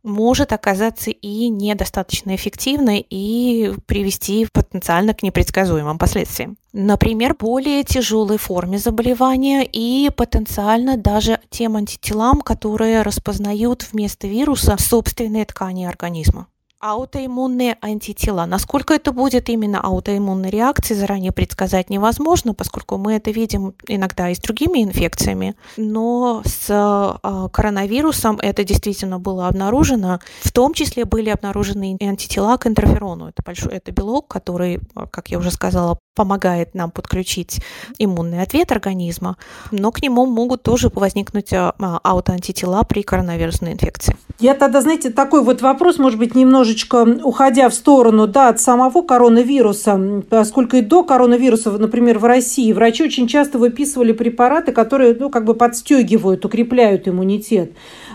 может 0.03 0.53
оказаться 0.53 1.11
и 1.11 1.49
недостаточно 1.49 2.35
эффективной 2.35 3.05
и 3.09 3.73
привести 3.85 4.47
потенциально 4.51 5.13
к 5.13 5.23
непредсказуемым 5.23 5.97
последствиям. 5.97 6.57
Например, 6.73 7.35
более 7.37 7.83
тяжелой 7.83 8.37
форме 8.37 8.77
заболевания 8.77 9.63
и 9.63 10.09
потенциально 10.15 10.97
даже 10.97 11.39
тем 11.49 11.75
антителам, 11.75 12.41
которые 12.41 13.01
распознают 13.01 13.87
вместо 13.91 14.27
вируса 14.27 14.77
собственные 14.79 15.45
ткани 15.45 15.85
организма. 15.85 16.47
Аутоиммунные 16.79 17.77
антитела. 17.81 18.45
Насколько 18.45 18.93
это 18.93 19.11
будет 19.11 19.49
именно 19.49 19.81
аутоиммунной 19.81 20.49
реакцией, 20.49 20.97
заранее 20.97 21.33
предсказать 21.33 21.89
невозможно, 21.89 22.53
поскольку 22.53 22.97
мы 22.97 23.15
это 23.15 23.31
видим 23.31 23.75
иногда 23.87 24.29
и 24.29 24.35
с 24.35 24.39
другими 24.39 24.83
инфекциями. 24.83 25.55
Но 25.75 26.41
с 26.45 26.69
э, 26.69 27.49
коронавирусом 27.51 28.39
это 28.41 28.63
действительно 28.63 29.19
было 29.19 29.47
обнаружено. 29.47 30.19
В 30.41 30.51
том 30.53 30.73
числе 30.73 31.03
были 31.03 31.29
обнаружены 31.29 31.97
антитела 32.01 32.55
к 32.57 32.65
интерферону. 32.65 33.27
Это, 33.27 33.43
большой, 33.45 33.73
это 33.73 33.91
белок, 33.91 34.27
который, 34.27 34.79
как 35.11 35.29
я 35.31 35.37
уже 35.37 35.51
сказала, 35.51 35.99
помогает 36.19 36.75
нам 36.75 36.91
подключить 36.91 37.61
иммунный 37.97 38.41
ответ 38.41 38.73
организма, 38.73 39.37
но 39.71 39.89
к 39.93 40.01
нему 40.01 40.25
могут 40.25 40.63
тоже 40.63 40.91
возникнуть 40.93 41.53
а, 41.53 41.73
аутоантитела 42.03 42.83
при 42.83 43.03
коронавирусной 43.03 43.71
инфекции. 43.71 44.17
Я 44.37 44.53
тогда, 44.53 44.81
знаете, 44.81 45.11
такой 45.11 45.41
вот 45.41 45.61
вопрос, 45.61 45.97
может 45.97 46.19
быть, 46.19 46.35
немножечко 46.35 47.05
уходя 47.23 47.69
в 47.69 47.73
сторону 47.73 48.27
да, 48.27 48.49
от 48.49 48.59
самого 48.59 49.01
коронавируса, 49.01 50.23
поскольку 50.29 50.75
и 50.75 50.81
до 50.81 51.03
коронавируса, 51.03 51.71
например, 51.71 52.19
в 52.19 52.25
России 52.25 52.73
врачи 52.73 53.01
очень 53.01 53.27
часто 53.29 53.57
выписывали 53.57 54.11
препараты, 54.11 54.73
которые 54.73 55.15
ну, 55.17 55.29
как 55.29 55.45
бы 55.45 55.53
подстегивают, 55.53 56.43
укрепляют 56.43 57.07
иммунитет. 57.07 57.71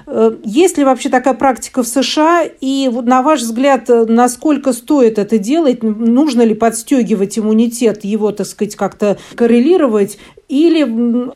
Э, 0.06 0.36
есть 0.44 0.78
ли 0.78 0.84
вообще 0.84 1.08
такая 1.08 1.34
практика 1.34 1.82
в 1.82 1.88
США? 1.88 2.44
И 2.60 2.88
на 2.88 3.22
ваш 3.22 3.40
взгляд, 3.40 3.88
насколько 3.88 4.72
стоит 4.72 5.18
это 5.18 5.38
делать? 5.38 5.82
Нужно 5.82 6.42
ли 6.42 6.54
подстегивать 6.54 7.38
иммунитет, 7.38 8.04
его, 8.04 8.32
так 8.32 8.46
сказать, 8.46 8.76
как-то 8.76 9.18
коррелировать? 9.34 10.18
Или 10.48 10.84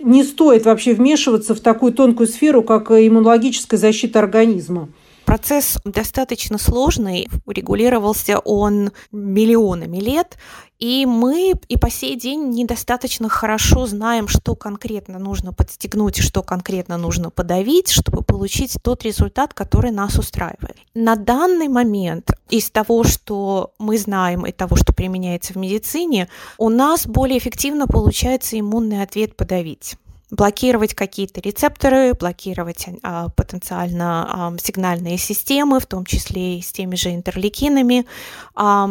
не 0.03 0.23
стоит 0.23 0.67
вообще 0.67 0.93
вмешиваться 0.93 1.55
в 1.55 1.61
такую 1.61 1.93
тонкую 1.93 2.27
сферу, 2.27 2.63
как 2.63 2.91
иммунологическая 2.91 3.79
защита 3.79 4.19
организма? 4.19 4.89
Процесс 5.38 5.78
достаточно 5.85 6.59
сложный, 6.59 7.28
регулировался 7.47 8.40
он 8.40 8.90
миллионами 9.12 9.99
лет, 9.99 10.37
и 10.80 11.07
мы 11.07 11.52
и 11.68 11.78
по 11.78 11.90
сей 11.90 12.18
день 12.18 12.50
недостаточно 12.50 13.28
хорошо 13.28 13.87
знаем, 13.87 14.26
что 14.26 14.57
конкретно 14.57 15.21
нужно 15.21 15.52
подстегнуть, 15.52 16.18
что 16.18 16.42
конкретно 16.42 16.99
нужно 16.99 17.30
подавить, 17.30 17.88
чтобы 17.88 18.25
получить 18.25 18.78
тот 18.83 19.04
результат, 19.04 19.54
который 19.54 19.92
нас 19.92 20.18
устраивает. 20.18 20.76
На 20.92 21.14
данный 21.14 21.68
момент 21.68 22.33
из 22.50 22.68
того, 22.73 23.04
что 23.04 23.75
мы 23.78 23.97
знаем 23.97 24.45
и 24.45 24.50
того, 24.50 24.75
что 24.75 24.92
применяется 24.92 25.52
в 25.52 25.57
медицине, 25.57 26.28
у 26.59 26.68
нас 26.68 27.07
более 27.07 27.38
эффективно 27.38 27.87
получается 27.87 28.59
иммунный 28.59 29.02
ответ 29.02 29.37
подавить 29.37 29.97
блокировать 30.30 30.94
какие-то 30.94 31.40
рецепторы, 31.40 32.14
блокировать 32.14 32.87
а, 33.02 33.28
потенциально 33.30 34.26
а, 34.28 34.58
сигнальные 34.58 35.18
системы, 35.18 35.80
в 35.80 35.87
том 35.87 36.04
числе 36.04 36.58
и 36.58 36.62
с 36.62 36.73
теми 36.73 36.97
же 36.97 37.14
интерлейкинами. 37.14 38.06
А, 38.54 38.90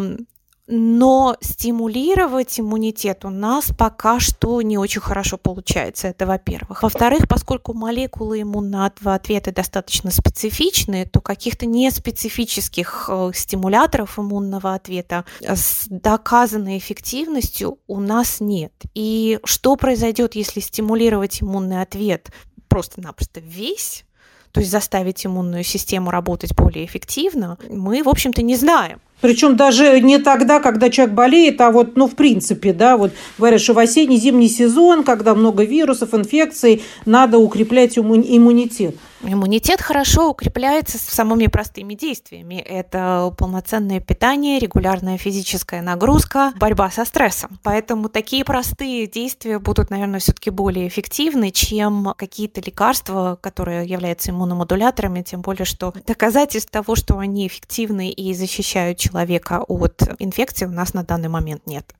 но 0.68 1.38
стимулировать 1.40 2.60
иммунитет 2.60 3.24
у 3.24 3.30
нас 3.30 3.72
пока 3.78 4.20
что 4.20 4.62
не 4.62 4.78
очень 4.78 5.02
хорошо 5.02 5.38
получается, 5.38 6.10
это 6.10 6.26
во-первых. 6.26 6.84
Во-вторых, 6.84 7.28
поскольку 7.28 7.74
молекулы 7.74 8.42
иммунного 8.42 9.14
ответа 9.14 9.54
достаточно 9.54 10.12
специфичные, 10.12 11.06
то 11.06 11.22
каких-то 11.22 11.66
неспецифических 11.66 13.10
э, 13.10 13.32
стимуляторов 13.34 14.20
иммунного 14.20 14.74
ответа 14.74 15.24
с 15.42 15.86
доказанной 15.88 16.78
эффективностью 16.78 17.80
у 17.88 18.02
нас 18.02 18.42
нет. 18.42 18.74
И 18.94 19.40
что 19.46 19.78
произойдет, 19.78 20.36
если 20.36 20.60
стимулировать 20.60 21.42
иммунный 21.42 21.82
ответ 21.82 22.30
просто-напросто 22.68 23.40
весь, 23.40 24.04
то 24.52 24.60
есть 24.60 24.72
заставить 24.72 25.26
иммунную 25.26 25.64
систему 25.64 26.12
работать 26.12 26.54
более 26.56 26.86
эффективно, 26.86 27.58
мы, 27.70 28.04
в 28.04 28.10
общем-то, 28.10 28.42
не 28.42 28.56
знаем. 28.56 29.00
Причем 29.20 29.56
даже 29.56 30.00
не 30.00 30.20
тогда, 30.20 30.60
когда 30.60 30.90
человек 30.90 31.16
болеет, 31.16 31.60
а 31.62 31.72
вот, 31.72 31.96
ну, 31.98 32.08
в 32.08 32.16
принципе, 32.16 32.72
да, 32.72 32.98
вот 32.98 33.12
говорят, 33.38 33.62
что 33.62 33.74
в 33.74 33.80
осенний-зимний 33.80 34.50
сезон, 34.50 35.04
когда 35.04 35.34
много 35.34 35.64
вирусов, 35.64 36.14
инфекций, 36.14 36.84
надо 37.06 37.40
укреплять 37.40 37.98
иммунитет. 37.98 38.96
Иммунитет 39.22 39.82
хорошо 39.82 40.30
укрепляется 40.30 40.98
самыми 41.00 41.48
простыми 41.48 41.96
действиями. 41.96 42.56
Это 42.56 43.34
полноценное 43.38 44.00
питание, 44.00 44.60
регулярная 44.60 45.18
физическая 45.18 45.82
нагрузка, 45.82 46.54
борьба 46.58 46.92
со 46.92 47.04
стрессом. 47.04 47.60
Поэтому 47.64 48.10
такие 48.10 48.46
простые 48.46 49.08
действия 49.08 49.60
будут, 49.60 49.90
наверное, 49.90 50.20
все-таки 50.20 50.52
более 50.52 50.88
эффективны, 50.88 51.52
чем 51.52 52.14
какие-то 52.16 52.62
лекарства, 52.62 53.38
которые 53.42 53.88
являются 53.88 54.32
иммуномодуляторами, 54.32 55.24
тем 55.24 55.42
более, 55.42 55.66
что 55.66 55.94
доказательств 56.06 56.72
того, 56.72 56.96
что 56.96 57.18
они 57.18 57.48
эффективны 57.48 58.12
и 58.12 58.34
защищают 58.34 59.00
человека 59.00 59.64
от 59.68 60.02
инфекции, 60.20 60.66
у 60.66 60.72
нас 60.72 60.94
на 60.94 61.04
данный 61.04 61.30
момент 61.30 61.66
нет. 61.66 61.94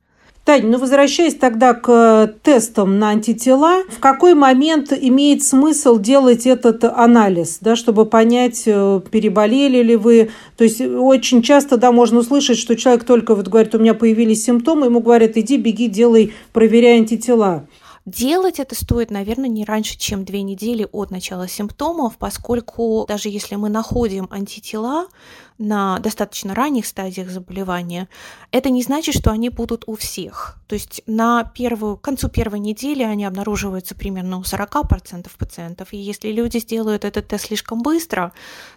Таня, 0.48 0.66
ну 0.70 0.78
возвращаясь 0.78 1.36
тогда 1.36 1.74
к 1.74 1.90
э, 1.90 2.34
тестам 2.42 3.00
на 3.00 3.10
антитела, 3.10 3.84
в 3.90 4.00
какой 4.00 4.34
момент 4.34 4.94
имеет 4.94 5.44
смысл 5.44 6.00
делать 6.00 6.48
этот 6.48 6.86
анализ, 6.86 7.58
да, 7.60 7.76
чтобы 7.76 8.06
понять, 8.06 8.64
э, 8.66 9.02
переболели 9.12 9.84
ли 9.84 9.98
вы? 9.98 10.30
То 10.56 10.64
есть 10.64 10.80
очень 10.80 11.42
часто, 11.42 11.76
да, 11.76 11.92
можно 11.92 12.20
услышать, 12.20 12.58
что 12.58 12.78
человек 12.78 13.04
только 13.04 13.36
вот 13.36 13.50
говорит, 13.50 13.76
у 13.76 13.80
меня 13.80 13.94
появились 13.94 14.46
симптомы, 14.46 14.86
ему 14.86 15.02
говорят, 15.02 15.36
иди, 15.36 15.58
беги, 15.58 15.90
делай, 15.90 16.34
проверяй 16.54 17.00
антитела. 17.00 17.68
Делать 18.06 18.62
это 18.62 18.74
стоит, 18.74 19.12
наверное, 19.12 19.50
не 19.50 19.66
раньше, 19.66 19.98
чем 19.98 20.24
две 20.24 20.42
недели 20.42 20.88
от 20.94 21.12
начала 21.12 21.50
симптомов, 21.50 22.16
поскольку 22.18 23.04
даже 23.06 23.28
если 23.28 23.56
мы 23.56 23.68
находим 23.68 24.30
антитела, 24.32 25.08
на 25.58 26.00
достаточно 26.00 26.54
ранних 26.54 26.86
стадиях 26.86 27.30
заболевания, 27.30 28.08
это 28.52 28.70
не 28.70 28.84
значит, 28.84 29.16
что 29.16 29.32
они 29.32 29.50
будут 29.50 29.84
у 29.88 29.96
всех. 29.96 30.58
То 30.68 30.76
есть 30.76 31.02
на 31.08 31.44
первую, 31.44 31.98
к 31.98 32.02
концу 32.02 32.30
первой 32.30 32.60
недели 32.60 33.04
они 33.04 33.26
обнаруживаются 33.26 33.96
примерно 33.96 34.38
у 34.38 34.42
40% 34.42 35.28
пациентов. 35.38 35.90
И 35.92 35.98
если 35.98 36.32
люди 36.32 36.58
сделают 36.58 37.06
этот 37.06 37.28
тест 37.28 37.48
слишком 37.48 37.82
быстро, 37.82 38.34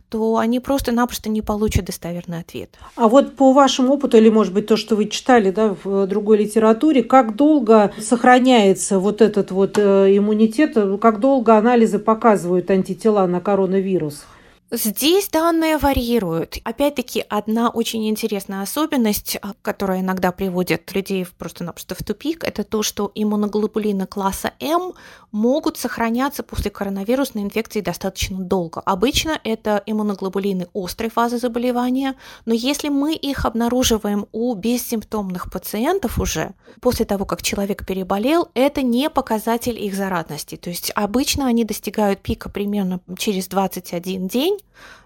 то 0.08 0.38
они 0.38 0.60
просто-напросто 0.60 1.28
не 1.28 1.42
получат 1.42 1.84
достоверный 1.84 2.40
ответ. 2.40 2.78
А 2.96 3.08
вот 3.08 3.36
по 3.36 3.52
вашему 3.52 3.94
опыту, 3.94 4.16
или, 4.16 4.28
может 4.28 4.52
быть, 4.52 4.66
то, 4.66 4.76
что 4.76 4.96
вы 4.96 5.06
читали 5.06 5.50
да, 5.50 5.76
в 5.84 6.06
другой 6.06 6.38
литературе, 6.38 7.02
как 7.02 7.36
долго 7.36 7.92
сохраняется 7.98 8.98
вот 8.98 9.20
этот 9.20 9.50
вот 9.50 9.78
э, 9.78 10.16
иммунитет, 10.16 10.76
как 11.00 11.20
долго 11.20 11.56
анализы 11.56 11.98
показывают 11.98 12.70
антитела 12.70 13.26
на 13.26 13.40
коронавирус? 13.40 14.24
Здесь 14.72 15.28
данные 15.28 15.78
варьируют. 15.78 16.58
Опять-таки, 16.62 17.24
одна 17.28 17.70
очень 17.70 18.08
интересная 18.08 18.62
особенность, 18.62 19.36
а, 19.42 19.54
которая 19.62 19.98
иногда 19.98 20.30
приводит 20.30 20.94
людей 20.94 21.26
просто-напросто 21.38 21.96
в 21.96 22.04
тупик, 22.04 22.44
это 22.44 22.62
то, 22.62 22.84
что 22.84 23.10
иммуноглобулины 23.16 24.06
класса 24.06 24.52
М 24.60 24.92
могут 25.32 25.76
сохраняться 25.76 26.44
после 26.44 26.70
коронавирусной 26.70 27.42
инфекции 27.42 27.80
достаточно 27.80 28.38
долго. 28.38 28.80
Обычно 28.84 29.40
это 29.42 29.82
иммуноглобулины 29.86 30.68
острой 30.72 31.10
фазы 31.10 31.38
заболевания, 31.38 32.14
но 32.44 32.54
если 32.54 32.90
мы 32.90 33.14
их 33.14 33.46
обнаруживаем 33.46 34.26
у 34.30 34.54
бессимптомных 34.54 35.50
пациентов 35.50 36.20
уже, 36.20 36.54
после 36.80 37.06
того, 37.06 37.24
как 37.24 37.42
человек 37.42 37.84
переболел, 37.84 38.48
это 38.54 38.82
не 38.82 39.10
показатель 39.10 39.82
их 39.84 39.96
заразности. 39.96 40.54
То 40.54 40.70
есть 40.70 40.92
обычно 40.94 41.46
они 41.46 41.64
достигают 41.64 42.20
пика 42.20 42.48
примерно 42.48 43.00
через 43.18 43.48
21 43.48 44.28
день, 44.28 44.59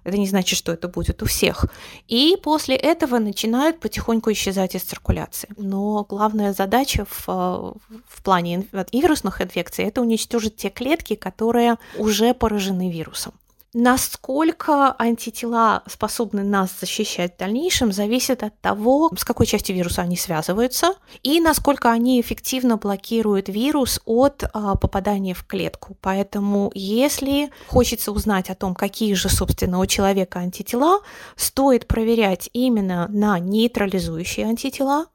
это 0.05 0.19
не 0.19 0.27
значит, 0.27 0.59
что 0.59 0.73
это 0.73 0.89
будет 0.89 1.23
у 1.23 1.27
всех. 1.27 1.67
И 2.09 2.37
после 2.43 2.77
этого 2.77 3.19
начинают 3.19 3.81
потихоньку 3.81 4.31
исчезать 4.33 4.75
из 4.75 4.83
циркуляции. 4.83 5.49
Но 5.57 6.05
главная 6.09 6.53
задача 6.53 7.07
в, 7.09 7.27
в 7.27 8.23
плане 8.23 8.67
вирусных 8.93 9.41
инфекций– 9.41 9.85
это 9.87 10.01
уничтожить 10.03 10.57
те 10.57 10.69
клетки, 10.69 11.15
которые 11.15 11.77
уже 11.99 12.35
поражены 12.35 12.91
вирусом. 12.91 13.33
Насколько 13.77 14.95
антитела 15.01 15.83
способны 15.89 16.45
нас 16.45 16.71
защищать 16.81 17.35
в 17.35 17.39
дальнейшем, 17.39 17.93
зависит 17.93 18.45
от 18.45 18.57
того, 18.61 19.11
с 19.19 19.25
какой 19.25 19.47
частью 19.47 19.75
вируса 19.75 20.03
они 20.03 20.17
связываются 20.17 20.95
и 21.25 21.41
насколько 21.41 21.91
они 21.91 22.21
эффективно 22.21 22.77
блокируют 22.77 23.49
вирус 23.49 24.01
от 24.05 24.45
а, 24.53 24.77
попадания 24.77 25.35
в 25.35 25.45
клетку. 25.45 25.97
Поэтому, 26.01 26.71
если 26.77 27.51
хочется 27.67 28.13
узнать 28.13 28.49
о 28.49 28.55
том, 28.55 28.77
какие 28.77 29.15
же, 29.15 29.29
собственно, 29.29 29.81
у 29.81 29.87
человека 29.87 30.39
антитела, 30.39 31.01
стоит 31.35 31.89
проверять 31.89 32.49
именно 32.53 33.09
на 33.09 33.41
нейтрализующие 33.41 34.47
антитела, 34.47 35.07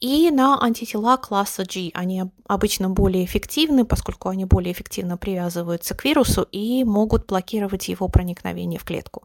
и 0.00 0.30
на 0.30 0.62
антитела 0.62 1.16
класса 1.16 1.64
G. 1.64 1.90
Они 1.94 2.24
обычно 2.46 2.90
более 2.90 3.24
эффективны, 3.24 3.84
поскольку 3.84 4.28
они 4.28 4.44
более 4.44 4.72
эффективно 4.72 5.16
привязываются 5.16 5.94
к 5.94 6.04
вирусу 6.04 6.46
и 6.52 6.84
могут 6.84 7.26
блокировать 7.26 7.88
его 7.88 8.08
проникновение 8.08 8.78
в 8.78 8.84
клетку. 8.84 9.24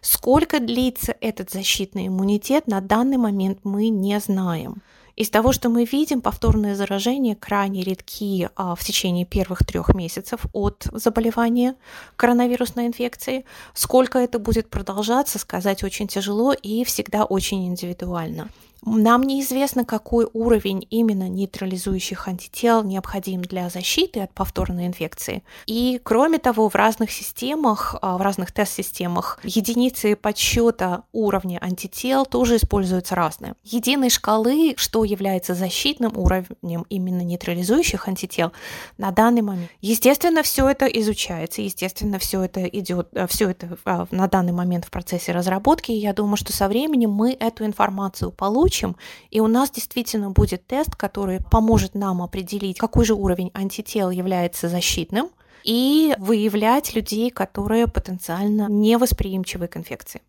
Сколько 0.00 0.60
длится 0.60 1.14
этот 1.20 1.50
защитный 1.50 2.08
иммунитет, 2.08 2.66
на 2.66 2.80
данный 2.80 3.16
момент 3.16 3.60
мы 3.64 3.88
не 3.88 4.18
знаем. 4.20 4.82
Из 5.18 5.30
того, 5.30 5.52
что 5.52 5.68
мы 5.68 5.84
видим, 5.84 6.20
повторные 6.20 6.76
заражения 6.76 7.34
крайне 7.34 7.82
редки 7.82 8.48
а, 8.54 8.76
в 8.76 8.84
течение 8.84 9.26
первых 9.26 9.66
трех 9.66 9.92
месяцев 9.92 10.46
от 10.52 10.86
заболевания 10.92 11.74
коронавирусной 12.14 12.86
инфекцией. 12.86 13.44
Сколько 13.74 14.20
это 14.20 14.38
будет 14.38 14.70
продолжаться, 14.70 15.40
сказать 15.40 15.82
очень 15.82 16.06
тяжело 16.06 16.52
и 16.52 16.84
всегда 16.84 17.24
очень 17.24 17.66
индивидуально. 17.66 18.48
Нам 18.84 19.22
неизвестно, 19.22 19.84
какой 19.84 20.28
уровень 20.32 20.86
именно 20.90 21.28
нейтрализующих 21.28 22.28
антител 22.28 22.84
необходим 22.84 23.42
для 23.42 23.68
защиты 23.70 24.20
от 24.20 24.32
повторной 24.32 24.86
инфекции. 24.86 25.42
И 25.66 26.00
кроме 26.02 26.38
того, 26.38 26.68
в 26.68 26.74
разных 26.74 27.10
системах, 27.10 27.96
а, 28.00 28.16
в 28.16 28.22
разных 28.22 28.52
тест-системах 28.52 29.40
единицы 29.42 30.14
подсчета 30.14 31.02
уровня 31.12 31.58
антител 31.60 32.24
тоже 32.24 32.56
используются 32.56 33.14
разные. 33.14 33.54
Единой 33.64 34.10
шкалы, 34.10 34.74
что 34.76 35.04
является 35.04 35.54
защитным 35.54 36.16
уровнем 36.16 36.86
именно 36.88 37.22
нейтрализующих 37.22 38.06
антител 38.06 38.52
на 38.96 39.10
данный 39.10 39.42
момент. 39.42 39.70
Естественно, 39.80 40.42
все 40.42 40.68
это 40.68 40.86
изучается, 40.86 41.62
естественно, 41.62 42.18
все 42.18 42.42
это 42.42 42.64
идет, 42.64 43.08
э, 43.12 43.26
все 43.26 43.50
это 43.50 43.76
а, 43.84 44.06
на 44.12 44.28
данный 44.28 44.52
момент 44.52 44.84
в 44.84 44.90
процессе 44.90 45.32
разработки. 45.32 45.90
И 45.90 45.96
я 45.96 46.12
думаю, 46.12 46.36
что 46.36 46.52
со 46.52 46.68
временем 46.68 47.10
мы 47.10 47.32
эту 47.32 47.64
информацию 47.64 48.30
получим 48.30 48.67
получим, 48.68 48.96
и 49.30 49.40
у 49.40 49.46
нас 49.46 49.70
действительно 49.70 50.30
будет 50.30 50.66
тест, 50.66 50.94
который 50.96 51.40
поможет 51.50 51.94
нам 51.94 52.22
определить, 52.22 52.78
какой 52.78 53.04
же 53.04 53.14
уровень 53.14 53.50
антител 53.54 54.10
является 54.10 54.68
защитным, 54.68 55.30
и 55.64 56.14
выявлять 56.18 56.94
людей, 56.94 57.30
которые 57.30 57.86
потенциально 57.86 58.68
невосприимчивы 58.68 59.66
к 59.66 59.76
инфекции. 59.76 60.20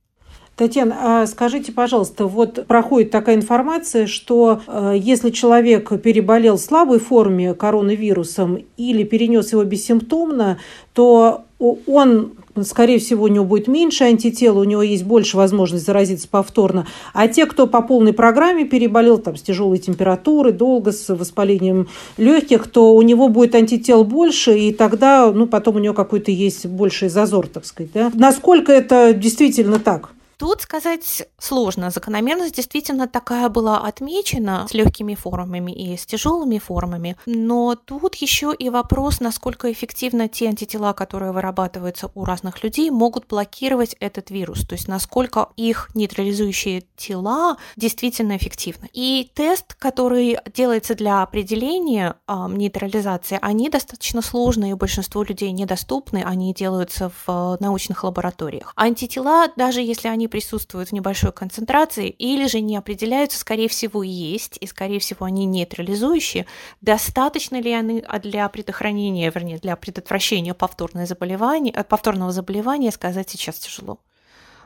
Татьяна, 0.59 1.21
а 1.21 1.25
скажите, 1.25 1.71
пожалуйста, 1.71 2.25
вот 2.25 2.67
проходит 2.67 3.11
такая 3.11 3.37
информация, 3.37 4.07
что 4.07 4.59
э, 4.67 4.95
если 4.99 5.29
человек 5.29 6.01
переболел 6.01 6.57
в 6.57 6.59
слабой 6.59 6.99
форме 6.99 7.53
коронавирусом 7.53 8.59
или 8.75 9.03
перенес 9.03 9.53
его 9.53 9.63
бессимптомно, 9.63 10.57
то 10.91 11.45
он 11.59 12.33
скорее 12.63 12.99
всего, 12.99 13.23
у 13.23 13.27
него 13.29 13.45
будет 13.45 13.69
меньше 13.69 14.03
антител, 14.03 14.57
у 14.57 14.65
него 14.65 14.81
есть 14.81 15.05
больше 15.05 15.37
возможность 15.37 15.85
заразиться 15.85 16.27
повторно. 16.27 16.85
А 17.13 17.29
те, 17.29 17.45
кто 17.45 17.65
по 17.65 17.81
полной 17.81 18.11
программе 18.11 18.65
переболел 18.65 19.17
там, 19.17 19.37
с 19.37 19.41
тяжелой 19.41 19.77
температурой, 19.77 20.51
долго, 20.51 20.91
с 20.91 21.07
воспалением 21.07 21.87
легких, 22.17 22.67
то 22.67 22.93
у 22.93 23.01
него 23.01 23.29
будет 23.29 23.55
антител 23.55 24.03
больше, 24.03 24.59
и 24.59 24.73
тогда 24.73 25.31
ну, 25.31 25.47
потом 25.47 25.77
у 25.77 25.79
него 25.79 25.93
какой-то 25.93 26.31
есть 26.31 26.65
больший 26.65 27.07
зазор, 27.07 27.47
так 27.47 27.63
сказать. 27.63 27.93
Да? 27.93 28.11
Насколько 28.13 28.73
это 28.73 29.13
действительно 29.13 29.79
так? 29.79 30.09
Тут 30.39 30.61
сказать 30.61 31.27
сложно. 31.37 31.89
Закономерность 31.89 32.55
действительно 32.55 33.09
такая 33.09 33.49
была 33.49 33.79
отмечена 33.79 34.67
с 34.69 34.73
легкими 34.73 35.13
формами 35.13 35.73
и 35.73 35.97
с 35.97 36.05
тяжелыми 36.05 36.59
формами. 36.59 37.17
Но 37.25 37.75
тут 37.75 38.15
еще 38.15 38.55
и 38.57 38.69
вопрос, 38.69 39.19
насколько 39.19 39.69
эффективно 39.69 40.29
те 40.29 40.47
антитела, 40.47 40.93
которые 40.93 41.33
вырабатываются 41.33 42.09
у 42.15 42.23
разных 42.23 42.63
людей, 42.63 42.89
могут 42.89 43.27
блокировать 43.27 43.97
этот 43.99 44.31
вирус. 44.31 44.65
То 44.65 44.75
есть 44.75 44.87
насколько 44.87 45.49
их 45.57 45.89
нейтрализующие 45.93 46.85
тела 46.95 47.57
действительно 47.75 48.37
эффективны. 48.37 48.89
И 48.93 49.29
тест, 49.35 49.73
который 49.73 50.37
делается 50.55 50.95
для 50.95 51.21
определения 51.21 52.15
э, 52.29 52.33
нейтрализации, 52.47 53.39
они 53.41 53.69
достаточно 53.69 54.21
сложные, 54.21 54.77
большинству 54.77 55.21
людей 55.23 55.51
недоступны, 55.51 56.23
они 56.25 56.53
делаются 56.53 57.09
в 57.09 57.27
э, 57.27 57.57
научных 57.59 58.05
лабораториях. 58.05 58.71
Антитела, 58.77 59.49
даже 59.57 59.81
если 59.81 60.07
они 60.07 60.28
присутствуют 60.29 60.89
в 60.89 60.93
небольшой 60.93 61.33
концентрации 61.33 62.09
или 62.09 62.47
же 62.47 62.61
не 62.61 62.77
определяются, 62.77 63.37
скорее 63.37 63.67
всего, 63.67 64.01
есть, 64.03 64.57
и, 64.61 64.67
скорее 64.67 64.99
всего, 64.99 65.25
они 65.25 65.45
нейтрализующие. 65.45 66.45
Достаточно 66.79 67.59
ли 67.59 67.73
они 67.73 68.03
для 68.23 68.47
предохранения, 68.47 69.29
вернее, 69.33 69.57
для 69.57 69.75
предотвращения 69.75 70.53
повторного 70.53 71.05
заболевания, 71.05 71.73
повторного 71.83 72.31
заболевания, 72.31 72.91
сказать 72.91 73.29
сейчас 73.29 73.59
тяжело. 73.59 73.99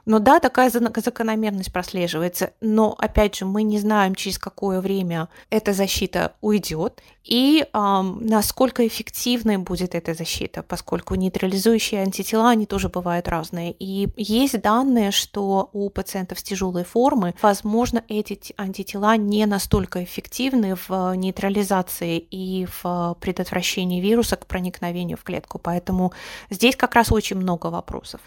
Но 0.05 0.19
да, 0.19 0.39
такая 0.39 0.69
закономерность 0.69 1.71
прослеживается, 1.71 2.53
но 2.61 2.95
опять 2.97 3.35
же 3.35 3.45
мы 3.45 3.63
не 3.63 3.79
знаем, 3.79 4.15
через 4.15 4.37
какое 4.37 4.81
время 4.81 5.29
эта 5.49 5.73
защита 5.73 6.33
уйдет 6.41 7.01
и 7.23 7.65
эм, 7.73 8.25
насколько 8.25 8.85
эффективной 8.85 9.57
будет 9.57 9.95
эта 9.95 10.13
защита, 10.13 10.61
поскольку 10.61 11.15
нейтрализующие 11.15 12.01
антитела, 12.01 12.49
они 12.49 12.65
тоже 12.65 12.89
бывают 12.89 13.29
разные. 13.29 13.73
И 13.79 14.09
есть 14.17 14.59
данные, 14.61 15.11
что 15.11 15.69
у 15.71 15.89
пациентов 15.89 16.39
с 16.39 16.43
тяжелой 16.43 16.83
формы, 16.83 17.33
возможно, 17.41 18.03
эти 18.09 18.39
антитела 18.57 19.15
не 19.15 19.45
настолько 19.45 20.03
эффективны 20.03 20.75
в 20.75 21.13
нейтрализации 21.15 22.17
и 22.17 22.67
в 22.81 23.17
предотвращении 23.21 24.01
вируса 24.01 24.35
к 24.35 24.45
проникновению 24.45 25.17
в 25.17 25.23
клетку. 25.23 25.59
Поэтому 25.59 26.11
здесь 26.49 26.75
как 26.75 26.93
раз 26.93 27.11
очень 27.11 27.37
много 27.37 27.67
вопросов. 27.67 28.19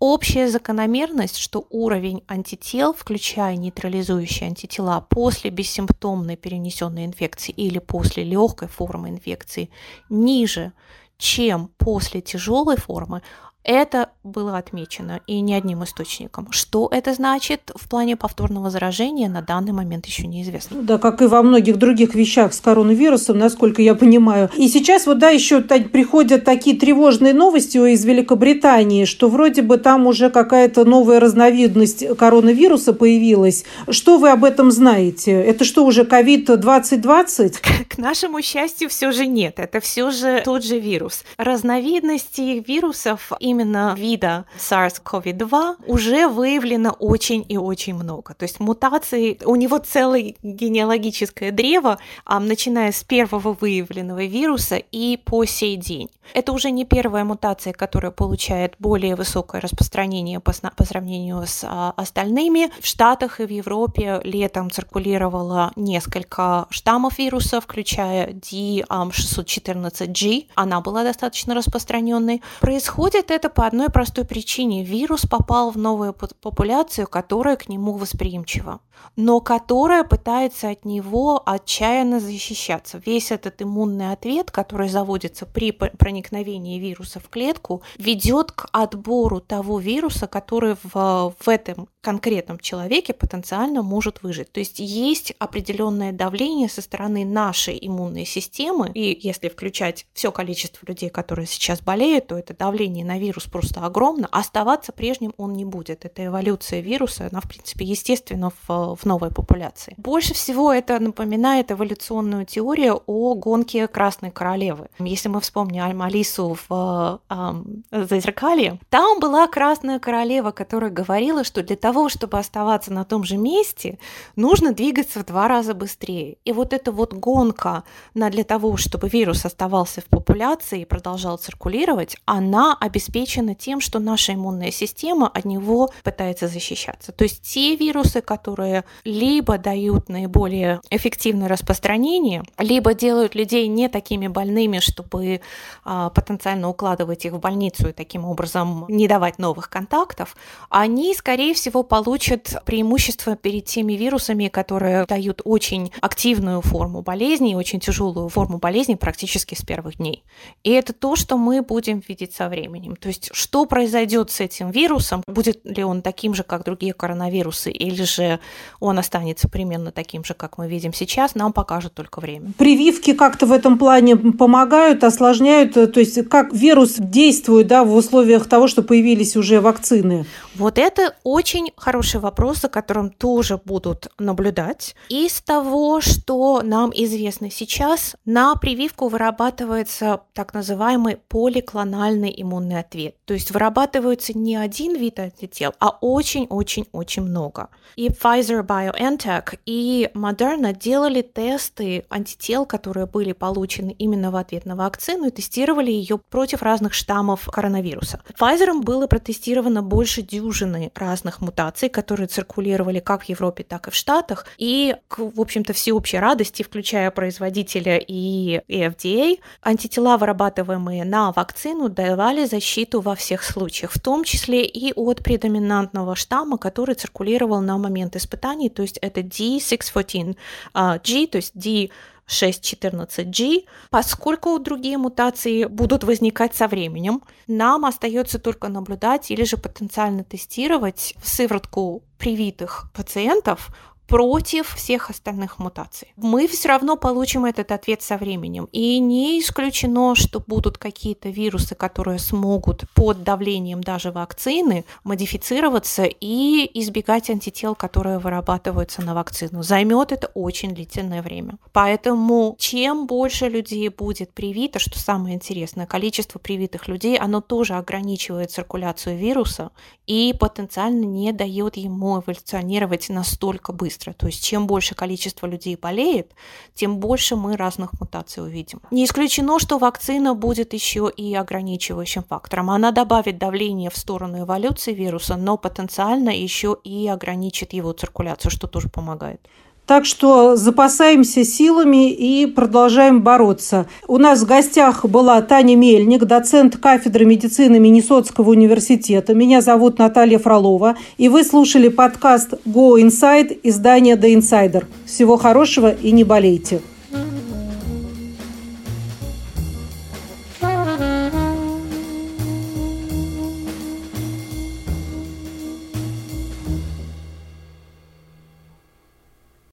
Общая 0.00 0.48
закономерность, 0.48 1.36
что 1.36 1.66
уровень 1.70 2.22
антител, 2.28 2.92
включая 2.92 3.56
нейтрализующие 3.56 4.46
антитела 4.48 5.00
после 5.00 5.50
бессимптомной 5.50 6.36
перенесенной 6.36 7.04
инфекции 7.04 7.50
или 7.50 7.80
после 7.80 8.22
легкой 8.22 8.68
формы 8.68 9.08
инфекции, 9.08 9.70
ниже, 10.08 10.72
чем 11.16 11.72
после 11.78 12.20
тяжелой 12.20 12.76
формы, 12.76 13.22
это 13.68 14.08
было 14.24 14.56
отмечено 14.56 15.20
и 15.26 15.40
не 15.40 15.54
одним 15.54 15.84
источником. 15.84 16.48
Что 16.50 16.88
это 16.90 17.12
значит 17.12 17.70
в 17.74 17.86
плане 17.88 18.16
повторного 18.16 18.70
заражения, 18.70 19.28
на 19.28 19.42
данный 19.42 19.72
момент 19.72 20.06
еще 20.06 20.26
неизвестно. 20.26 20.82
Да, 20.82 20.96
как 20.96 21.20
и 21.20 21.26
во 21.26 21.42
многих 21.42 21.76
других 21.76 22.14
вещах 22.14 22.54
с 22.54 22.60
коронавирусом, 22.60 23.36
насколько 23.36 23.82
я 23.82 23.94
понимаю. 23.94 24.48
И 24.56 24.68
сейчас 24.68 25.06
вот, 25.06 25.18
да, 25.18 25.28
еще 25.28 25.60
приходят 25.60 26.44
такие 26.44 26.76
тревожные 26.78 27.34
новости 27.34 27.76
из 27.76 28.04
Великобритании, 28.06 29.04
что 29.04 29.28
вроде 29.28 29.60
бы 29.60 29.76
там 29.76 30.06
уже 30.06 30.30
какая-то 30.30 30.86
новая 30.86 31.20
разновидность 31.20 32.16
коронавируса 32.16 32.94
появилась. 32.94 33.64
Что 33.90 34.16
вы 34.16 34.30
об 34.30 34.44
этом 34.44 34.70
знаете? 34.70 35.32
Это 35.32 35.64
что, 35.64 35.84
уже 35.84 36.04
ковид-2020? 36.04 37.56
К 37.86 37.98
нашему 37.98 38.40
счастью, 38.40 38.88
все 38.88 39.12
же 39.12 39.26
нет. 39.26 39.58
Это 39.58 39.80
все 39.80 40.10
же 40.10 40.40
тот 40.42 40.64
же 40.64 40.78
вирус. 40.78 41.22
Разновидностей 41.36 42.60
вирусов 42.60 43.30
им 43.40 43.57
именно 43.58 43.94
вида 43.96 44.44
SARS-CoV-2 44.58 45.76
уже 45.86 46.28
выявлено 46.28 46.90
очень 46.90 47.44
и 47.48 47.56
очень 47.56 47.94
много. 47.94 48.34
То 48.34 48.44
есть 48.44 48.60
мутаций, 48.60 49.40
у 49.44 49.56
него 49.56 49.78
целое 49.78 50.34
генеалогическое 50.42 51.50
древо, 51.50 51.98
а, 52.24 52.40
начиная 52.40 52.92
с 52.92 53.02
первого 53.04 53.56
выявленного 53.60 54.24
вируса 54.24 54.76
и 54.76 55.16
по 55.16 55.44
сей 55.44 55.76
день. 55.76 56.08
Это 56.34 56.52
уже 56.52 56.70
не 56.70 56.84
первая 56.84 57.24
мутация, 57.24 57.72
которая 57.72 58.12
получает 58.12 58.74
более 58.78 59.16
высокое 59.16 59.60
распространение 59.60 60.40
по, 60.40 60.52
по 60.76 60.84
сравнению 60.84 61.44
с 61.46 61.64
а, 61.66 61.94
остальными. 61.96 62.70
В 62.80 62.86
Штатах 62.86 63.40
и 63.40 63.46
в 63.46 63.50
Европе 63.50 64.20
летом 64.24 64.70
циркулировало 64.70 65.72
несколько 65.76 66.66
штаммов 66.70 67.18
вируса, 67.18 67.60
включая 67.60 68.32
D614G. 68.32 70.48
Она 70.54 70.80
была 70.80 71.04
достаточно 71.04 71.54
распространенной. 71.54 72.42
Происходит 72.60 73.30
это 73.30 73.37
по 73.48 73.66
одной 73.66 73.90
простой 73.90 74.24
причине. 74.24 74.82
Вирус 74.82 75.26
попал 75.26 75.70
в 75.70 75.78
новую 75.78 76.12
популяцию, 76.12 77.06
которая 77.06 77.54
к 77.56 77.68
нему 77.68 77.92
восприимчива, 77.92 78.80
но 79.14 79.40
которая 79.40 80.02
пытается 80.02 80.70
от 80.70 80.84
него 80.84 81.42
отчаянно 81.46 82.18
защищаться. 82.20 83.00
Весь 83.04 83.30
этот 83.30 83.62
иммунный 83.62 84.12
ответ, 84.12 84.50
который 84.50 84.88
заводится 84.88 85.46
при 85.46 85.70
проникновении 85.70 86.80
вируса 86.80 87.20
в 87.20 87.28
клетку 87.28 87.82
ведет 87.98 88.52
к 88.52 88.68
отбору 88.72 89.40
того 89.40 89.78
вируса, 89.78 90.26
который 90.26 90.76
в, 90.82 91.34
в 91.38 91.48
этом 91.48 91.88
конкретном 92.00 92.58
человеке 92.58 93.12
потенциально 93.12 93.82
может 93.82 94.22
выжить. 94.22 94.50
То 94.50 94.60
есть 94.60 94.78
есть 94.78 95.34
определенное 95.38 96.12
давление 96.12 96.68
со 96.68 96.80
стороны 96.80 97.26
нашей 97.26 97.78
иммунной 97.80 98.24
системы, 98.24 98.90
и 98.94 99.18
если 99.20 99.48
включать 99.48 100.06
все 100.14 100.32
количество 100.32 100.86
людей, 100.86 101.10
которые 101.10 101.46
сейчас 101.46 101.82
болеют, 101.82 102.28
то 102.28 102.38
это 102.38 102.54
давление 102.54 103.04
на 103.04 103.18
вирус 103.18 103.27
просто 103.50 103.84
огромно. 103.84 104.28
Оставаться 104.30 104.92
прежним 104.92 105.34
он 105.36 105.52
не 105.52 105.64
будет. 105.64 106.04
Это 106.04 106.26
эволюция 106.26 106.80
вируса, 106.80 107.28
она, 107.30 107.40
в 107.40 107.48
принципе, 107.48 107.84
естественно 107.84 108.50
в, 108.66 108.96
в 108.96 109.04
новой 109.04 109.30
популяции. 109.30 109.94
Больше 109.96 110.34
всего 110.34 110.72
это 110.72 110.98
напоминает 110.98 111.70
эволюционную 111.70 112.46
теорию 112.46 113.02
о 113.06 113.34
гонке 113.34 113.86
Красной 113.88 114.30
Королевы. 114.30 114.88
Если 114.98 115.28
мы 115.28 115.40
вспомним 115.40 116.02
Алису 116.02 116.56
в 116.68 117.20
э, 117.28 117.52
Зазеркалье, 117.90 118.78
там 118.90 119.20
была 119.20 119.46
Красная 119.46 119.98
Королева, 119.98 120.50
которая 120.50 120.90
говорила, 120.90 121.44
что 121.44 121.62
для 121.62 121.76
того, 121.76 122.08
чтобы 122.08 122.38
оставаться 122.38 122.92
на 122.92 123.04
том 123.04 123.24
же 123.24 123.36
месте, 123.36 123.98
нужно 124.36 124.72
двигаться 124.72 125.20
в 125.20 125.26
два 125.26 125.48
раза 125.48 125.74
быстрее. 125.74 126.36
И 126.44 126.52
вот 126.52 126.72
эта 126.72 126.92
вот 126.92 127.12
гонка 127.12 127.84
на 128.14 128.30
для 128.30 128.44
того, 128.44 128.76
чтобы 128.76 129.08
вирус 129.08 129.44
оставался 129.44 130.00
в 130.00 130.04
популяции 130.06 130.82
и 130.82 130.84
продолжал 130.84 131.38
циркулировать, 131.38 132.16
она 132.24 132.76
обеспечена 133.18 133.54
тем, 133.54 133.80
что 133.80 133.98
наша 133.98 134.34
иммунная 134.34 134.70
система 134.70 135.28
от 135.28 135.44
него 135.44 135.90
пытается 136.04 136.48
защищаться. 136.48 137.12
То 137.12 137.24
есть 137.24 137.42
те 137.42 137.76
вирусы, 137.76 138.20
которые 138.20 138.84
либо 139.04 139.58
дают 139.58 140.08
наиболее 140.08 140.80
эффективное 140.90 141.48
распространение, 141.48 142.42
либо 142.58 142.94
делают 142.94 143.34
людей 143.34 143.66
не 143.66 143.88
такими 143.88 144.28
больными, 144.28 144.78
чтобы 144.78 145.40
а, 145.84 146.10
потенциально 146.10 146.68
укладывать 146.68 147.24
их 147.24 147.32
в 147.32 147.38
больницу 147.38 147.88
и 147.88 147.92
таким 147.92 148.24
образом 148.24 148.84
не 148.88 149.08
давать 149.08 149.38
новых 149.38 149.68
контактов, 149.68 150.36
они, 150.70 151.14
скорее 151.14 151.54
всего, 151.54 151.82
получат 151.82 152.62
преимущество 152.64 153.36
перед 153.36 153.64
теми 153.64 153.94
вирусами, 153.94 154.48
которые 154.48 155.06
дают 155.06 155.42
очень 155.44 155.90
активную 156.00 156.62
форму 156.62 157.02
болезни, 157.02 157.54
очень 157.54 157.80
тяжелую 157.80 158.28
форму 158.28 158.58
болезни 158.58 158.94
практически 158.94 159.54
с 159.54 159.62
первых 159.62 159.96
дней. 159.96 160.22
И 160.62 160.70
это 160.70 160.92
то, 160.92 161.16
что 161.16 161.36
мы 161.36 161.62
будем 161.62 162.02
видеть 162.08 162.34
со 162.34 162.48
временем. 162.48 162.96
То 162.96 163.07
есть, 163.08 163.30
что 163.32 163.64
произойдет 163.66 164.30
с 164.30 164.40
этим 164.40 164.70
вирусом, 164.70 165.22
будет 165.26 165.64
ли 165.64 165.84
он 165.84 166.02
таким 166.02 166.34
же, 166.34 166.42
как 166.42 166.64
другие 166.64 166.92
коронавирусы, 166.92 167.70
или 167.70 168.02
же 168.02 168.40
он 168.80 168.98
останется 168.98 169.48
примерно 169.48 169.92
таким 169.92 170.24
же, 170.24 170.34
как 170.34 170.58
мы 170.58 170.68
видим 170.68 170.92
сейчас, 170.92 171.34
нам 171.34 171.52
покажет 171.52 171.94
только 171.94 172.20
время. 172.20 172.52
Прививки 172.58 173.12
как-то 173.12 173.46
в 173.46 173.52
этом 173.52 173.78
плане 173.78 174.16
помогают, 174.16 175.04
осложняют, 175.04 175.74
то 175.74 176.00
есть 176.00 176.28
как 176.28 176.52
вирус 176.52 176.94
действует 176.98 177.66
да, 177.66 177.84
в 177.84 177.94
условиях 177.94 178.48
того, 178.48 178.68
что 178.68 178.82
появились 178.82 179.36
уже 179.36 179.60
вакцины? 179.60 180.26
Вот 180.54 180.78
это 180.78 181.14
очень 181.24 181.72
хороший 181.76 182.20
вопрос, 182.20 182.58
за 182.58 182.68
которым 182.68 183.10
тоже 183.10 183.60
будут 183.64 184.08
наблюдать. 184.18 184.96
Из 185.08 185.40
того, 185.40 186.00
что 186.00 186.62
нам 186.62 186.90
известно 186.94 187.50
сейчас, 187.50 188.16
на 188.24 188.54
прививку 188.56 189.08
вырабатывается 189.08 190.20
так 190.34 190.54
называемый 190.54 191.18
поликлональный 191.28 192.34
иммунный 192.36 192.80
ответ. 192.80 192.97
То 193.24 193.34
есть 193.34 193.50
вырабатывается 193.50 194.36
не 194.36 194.56
один 194.56 194.96
вид 194.96 195.18
антител, 195.18 195.74
а 195.78 195.90
очень-очень-очень 196.00 197.22
много. 197.22 197.68
И 197.96 198.08
Pfizer 198.08 198.64
BioNTech 198.64 199.58
и 199.66 200.10
Moderna 200.14 200.72
делали 200.72 201.22
тесты 201.22 202.04
антител, 202.08 202.64
которые 202.64 203.06
были 203.06 203.32
получены 203.32 203.94
именно 203.98 204.30
в 204.30 204.36
ответ 204.36 204.64
на 204.64 204.76
вакцину, 204.76 205.26
и 205.26 205.30
тестировали 205.30 205.90
ее 205.90 206.18
против 206.18 206.62
разных 206.62 206.94
штаммов 206.94 207.46
коронавируса. 207.46 208.20
Pfizer 208.38 208.80
было 208.80 209.06
протестировано 209.06 209.82
больше 209.82 210.22
дюжины 210.22 210.90
разных 210.94 211.40
мутаций 211.40 211.88
которые 211.98 212.28
циркулировали 212.28 213.00
как 213.00 213.24
в 213.24 213.28
Европе, 213.28 213.64
так 213.64 213.88
и 213.88 213.90
в 213.90 213.94
Штатах. 213.94 214.46
И, 214.56 214.94
к, 215.08 215.18
в 215.18 215.40
общем-то, 215.40 215.72
всеобщей 215.72 216.18
радости, 216.18 216.62
включая 216.62 217.10
производителя 217.10 217.98
и 217.98 218.60
FDA, 218.68 219.40
антитела, 219.62 220.16
вырабатываемые 220.16 221.04
на 221.04 221.32
вакцину, 221.32 221.88
давали 221.88 222.44
защиту 222.44 222.87
во 222.94 223.14
всех 223.14 223.42
случаях, 223.42 223.92
в 223.92 224.00
том 224.00 224.24
числе 224.24 224.64
и 224.64 224.92
от 224.94 225.22
предоминантного 225.22 226.16
штамма, 226.16 226.58
который 226.58 226.94
циркулировал 226.94 227.60
на 227.60 227.78
момент 227.78 228.16
испытаний, 228.16 228.70
то 228.70 228.82
есть 228.82 228.98
это 228.98 229.20
D614G, 229.20 230.36
а, 230.74 230.98
то 230.98 231.36
есть 231.38 231.52
D 231.54 231.90
614G, 232.28 233.64
поскольку 233.90 234.58
другие 234.58 234.98
мутации 234.98 235.64
будут 235.64 236.04
возникать 236.04 236.54
со 236.54 236.68
временем, 236.68 237.22
нам 237.46 237.84
остается 237.84 238.38
только 238.38 238.68
наблюдать 238.68 239.30
или 239.30 239.44
же 239.44 239.56
потенциально 239.56 240.24
тестировать 240.24 241.14
сыворотку 241.22 242.02
привитых 242.18 242.90
пациентов 242.94 243.70
против 244.08 244.74
всех 244.74 245.10
остальных 245.10 245.58
мутаций. 245.58 246.08
Мы 246.16 246.48
все 246.48 246.68
равно 246.68 246.96
получим 246.96 247.44
этот 247.44 247.70
ответ 247.70 248.00
со 248.00 248.16
временем. 248.16 248.66
И 248.72 248.98
не 248.98 249.38
исключено, 249.38 250.14
что 250.14 250.40
будут 250.40 250.78
какие-то 250.78 251.28
вирусы, 251.28 251.74
которые 251.74 252.18
смогут 252.18 252.84
под 252.94 253.22
давлением 253.22 253.82
даже 253.82 254.10
вакцины 254.10 254.86
модифицироваться 255.04 256.04
и 256.04 256.70
избегать 256.80 257.28
антител, 257.28 257.74
которые 257.74 258.18
вырабатываются 258.18 259.02
на 259.02 259.14
вакцину. 259.14 259.62
Займет 259.62 260.10
это 260.10 260.28
очень 260.28 260.74
длительное 260.74 261.20
время. 261.20 261.58
Поэтому 261.72 262.56
чем 262.58 263.06
больше 263.06 263.48
людей 263.48 263.90
будет 263.90 264.32
привито, 264.32 264.78
что 264.78 264.98
самое 264.98 265.34
интересное, 265.34 265.86
количество 265.86 266.38
привитых 266.38 266.88
людей, 266.88 267.18
оно 267.18 267.42
тоже 267.42 267.74
ограничивает 267.74 268.50
циркуляцию 268.52 269.18
вируса 269.18 269.70
и 270.06 270.34
потенциально 270.40 271.04
не 271.04 271.32
дает 271.32 271.76
ему 271.76 272.20
эволюционировать 272.20 273.10
настолько 273.10 273.74
быстро 273.74 273.97
быстро. 273.98 274.12
То 274.12 274.26
есть 274.26 274.44
чем 274.44 274.66
больше 274.66 274.94
количество 274.94 275.46
людей 275.46 275.76
болеет, 275.76 276.32
тем 276.74 276.98
больше 276.98 277.36
мы 277.36 277.56
разных 277.56 278.00
мутаций 278.00 278.42
увидим. 278.42 278.80
Не 278.90 279.04
исключено, 279.04 279.58
что 279.58 279.78
вакцина 279.78 280.34
будет 280.34 280.74
еще 280.74 281.10
и 281.16 281.34
ограничивающим 281.34 282.22
фактором. 282.22 282.70
Она 282.70 282.90
добавит 282.90 283.38
давление 283.38 283.90
в 283.90 283.96
сторону 283.96 284.38
эволюции 284.38 284.94
вируса, 284.94 285.36
но 285.36 285.56
потенциально 285.56 286.30
еще 286.30 286.76
и 286.84 287.08
ограничит 287.08 287.72
его 287.72 287.92
циркуляцию, 287.92 288.50
что 288.50 288.66
тоже 288.66 288.88
помогает. 288.88 289.40
Так 289.88 290.04
что 290.04 290.54
запасаемся 290.54 291.44
силами 291.44 292.10
и 292.10 292.44
продолжаем 292.44 293.22
бороться. 293.22 293.86
У 294.06 294.18
нас 294.18 294.42
в 294.42 294.46
гостях 294.46 295.06
была 295.06 295.40
Таня 295.40 295.76
Мельник, 295.76 296.26
доцент 296.26 296.76
кафедры 296.76 297.24
медицины 297.24 297.78
Миннесотского 297.78 298.50
университета. 298.50 299.32
Меня 299.32 299.62
зовут 299.62 299.98
Наталья 299.98 300.38
Фролова. 300.38 300.96
И 301.16 301.30
вы 301.30 301.42
слушали 301.42 301.88
подкаст 301.88 302.52
Go 302.66 303.00
Inside 303.00 303.60
издания 303.62 304.16
The 304.16 304.34
Insider. 304.34 304.84
Всего 305.06 305.38
хорошего 305.38 305.90
и 305.90 306.10
не 306.10 306.22
болейте. 306.22 306.82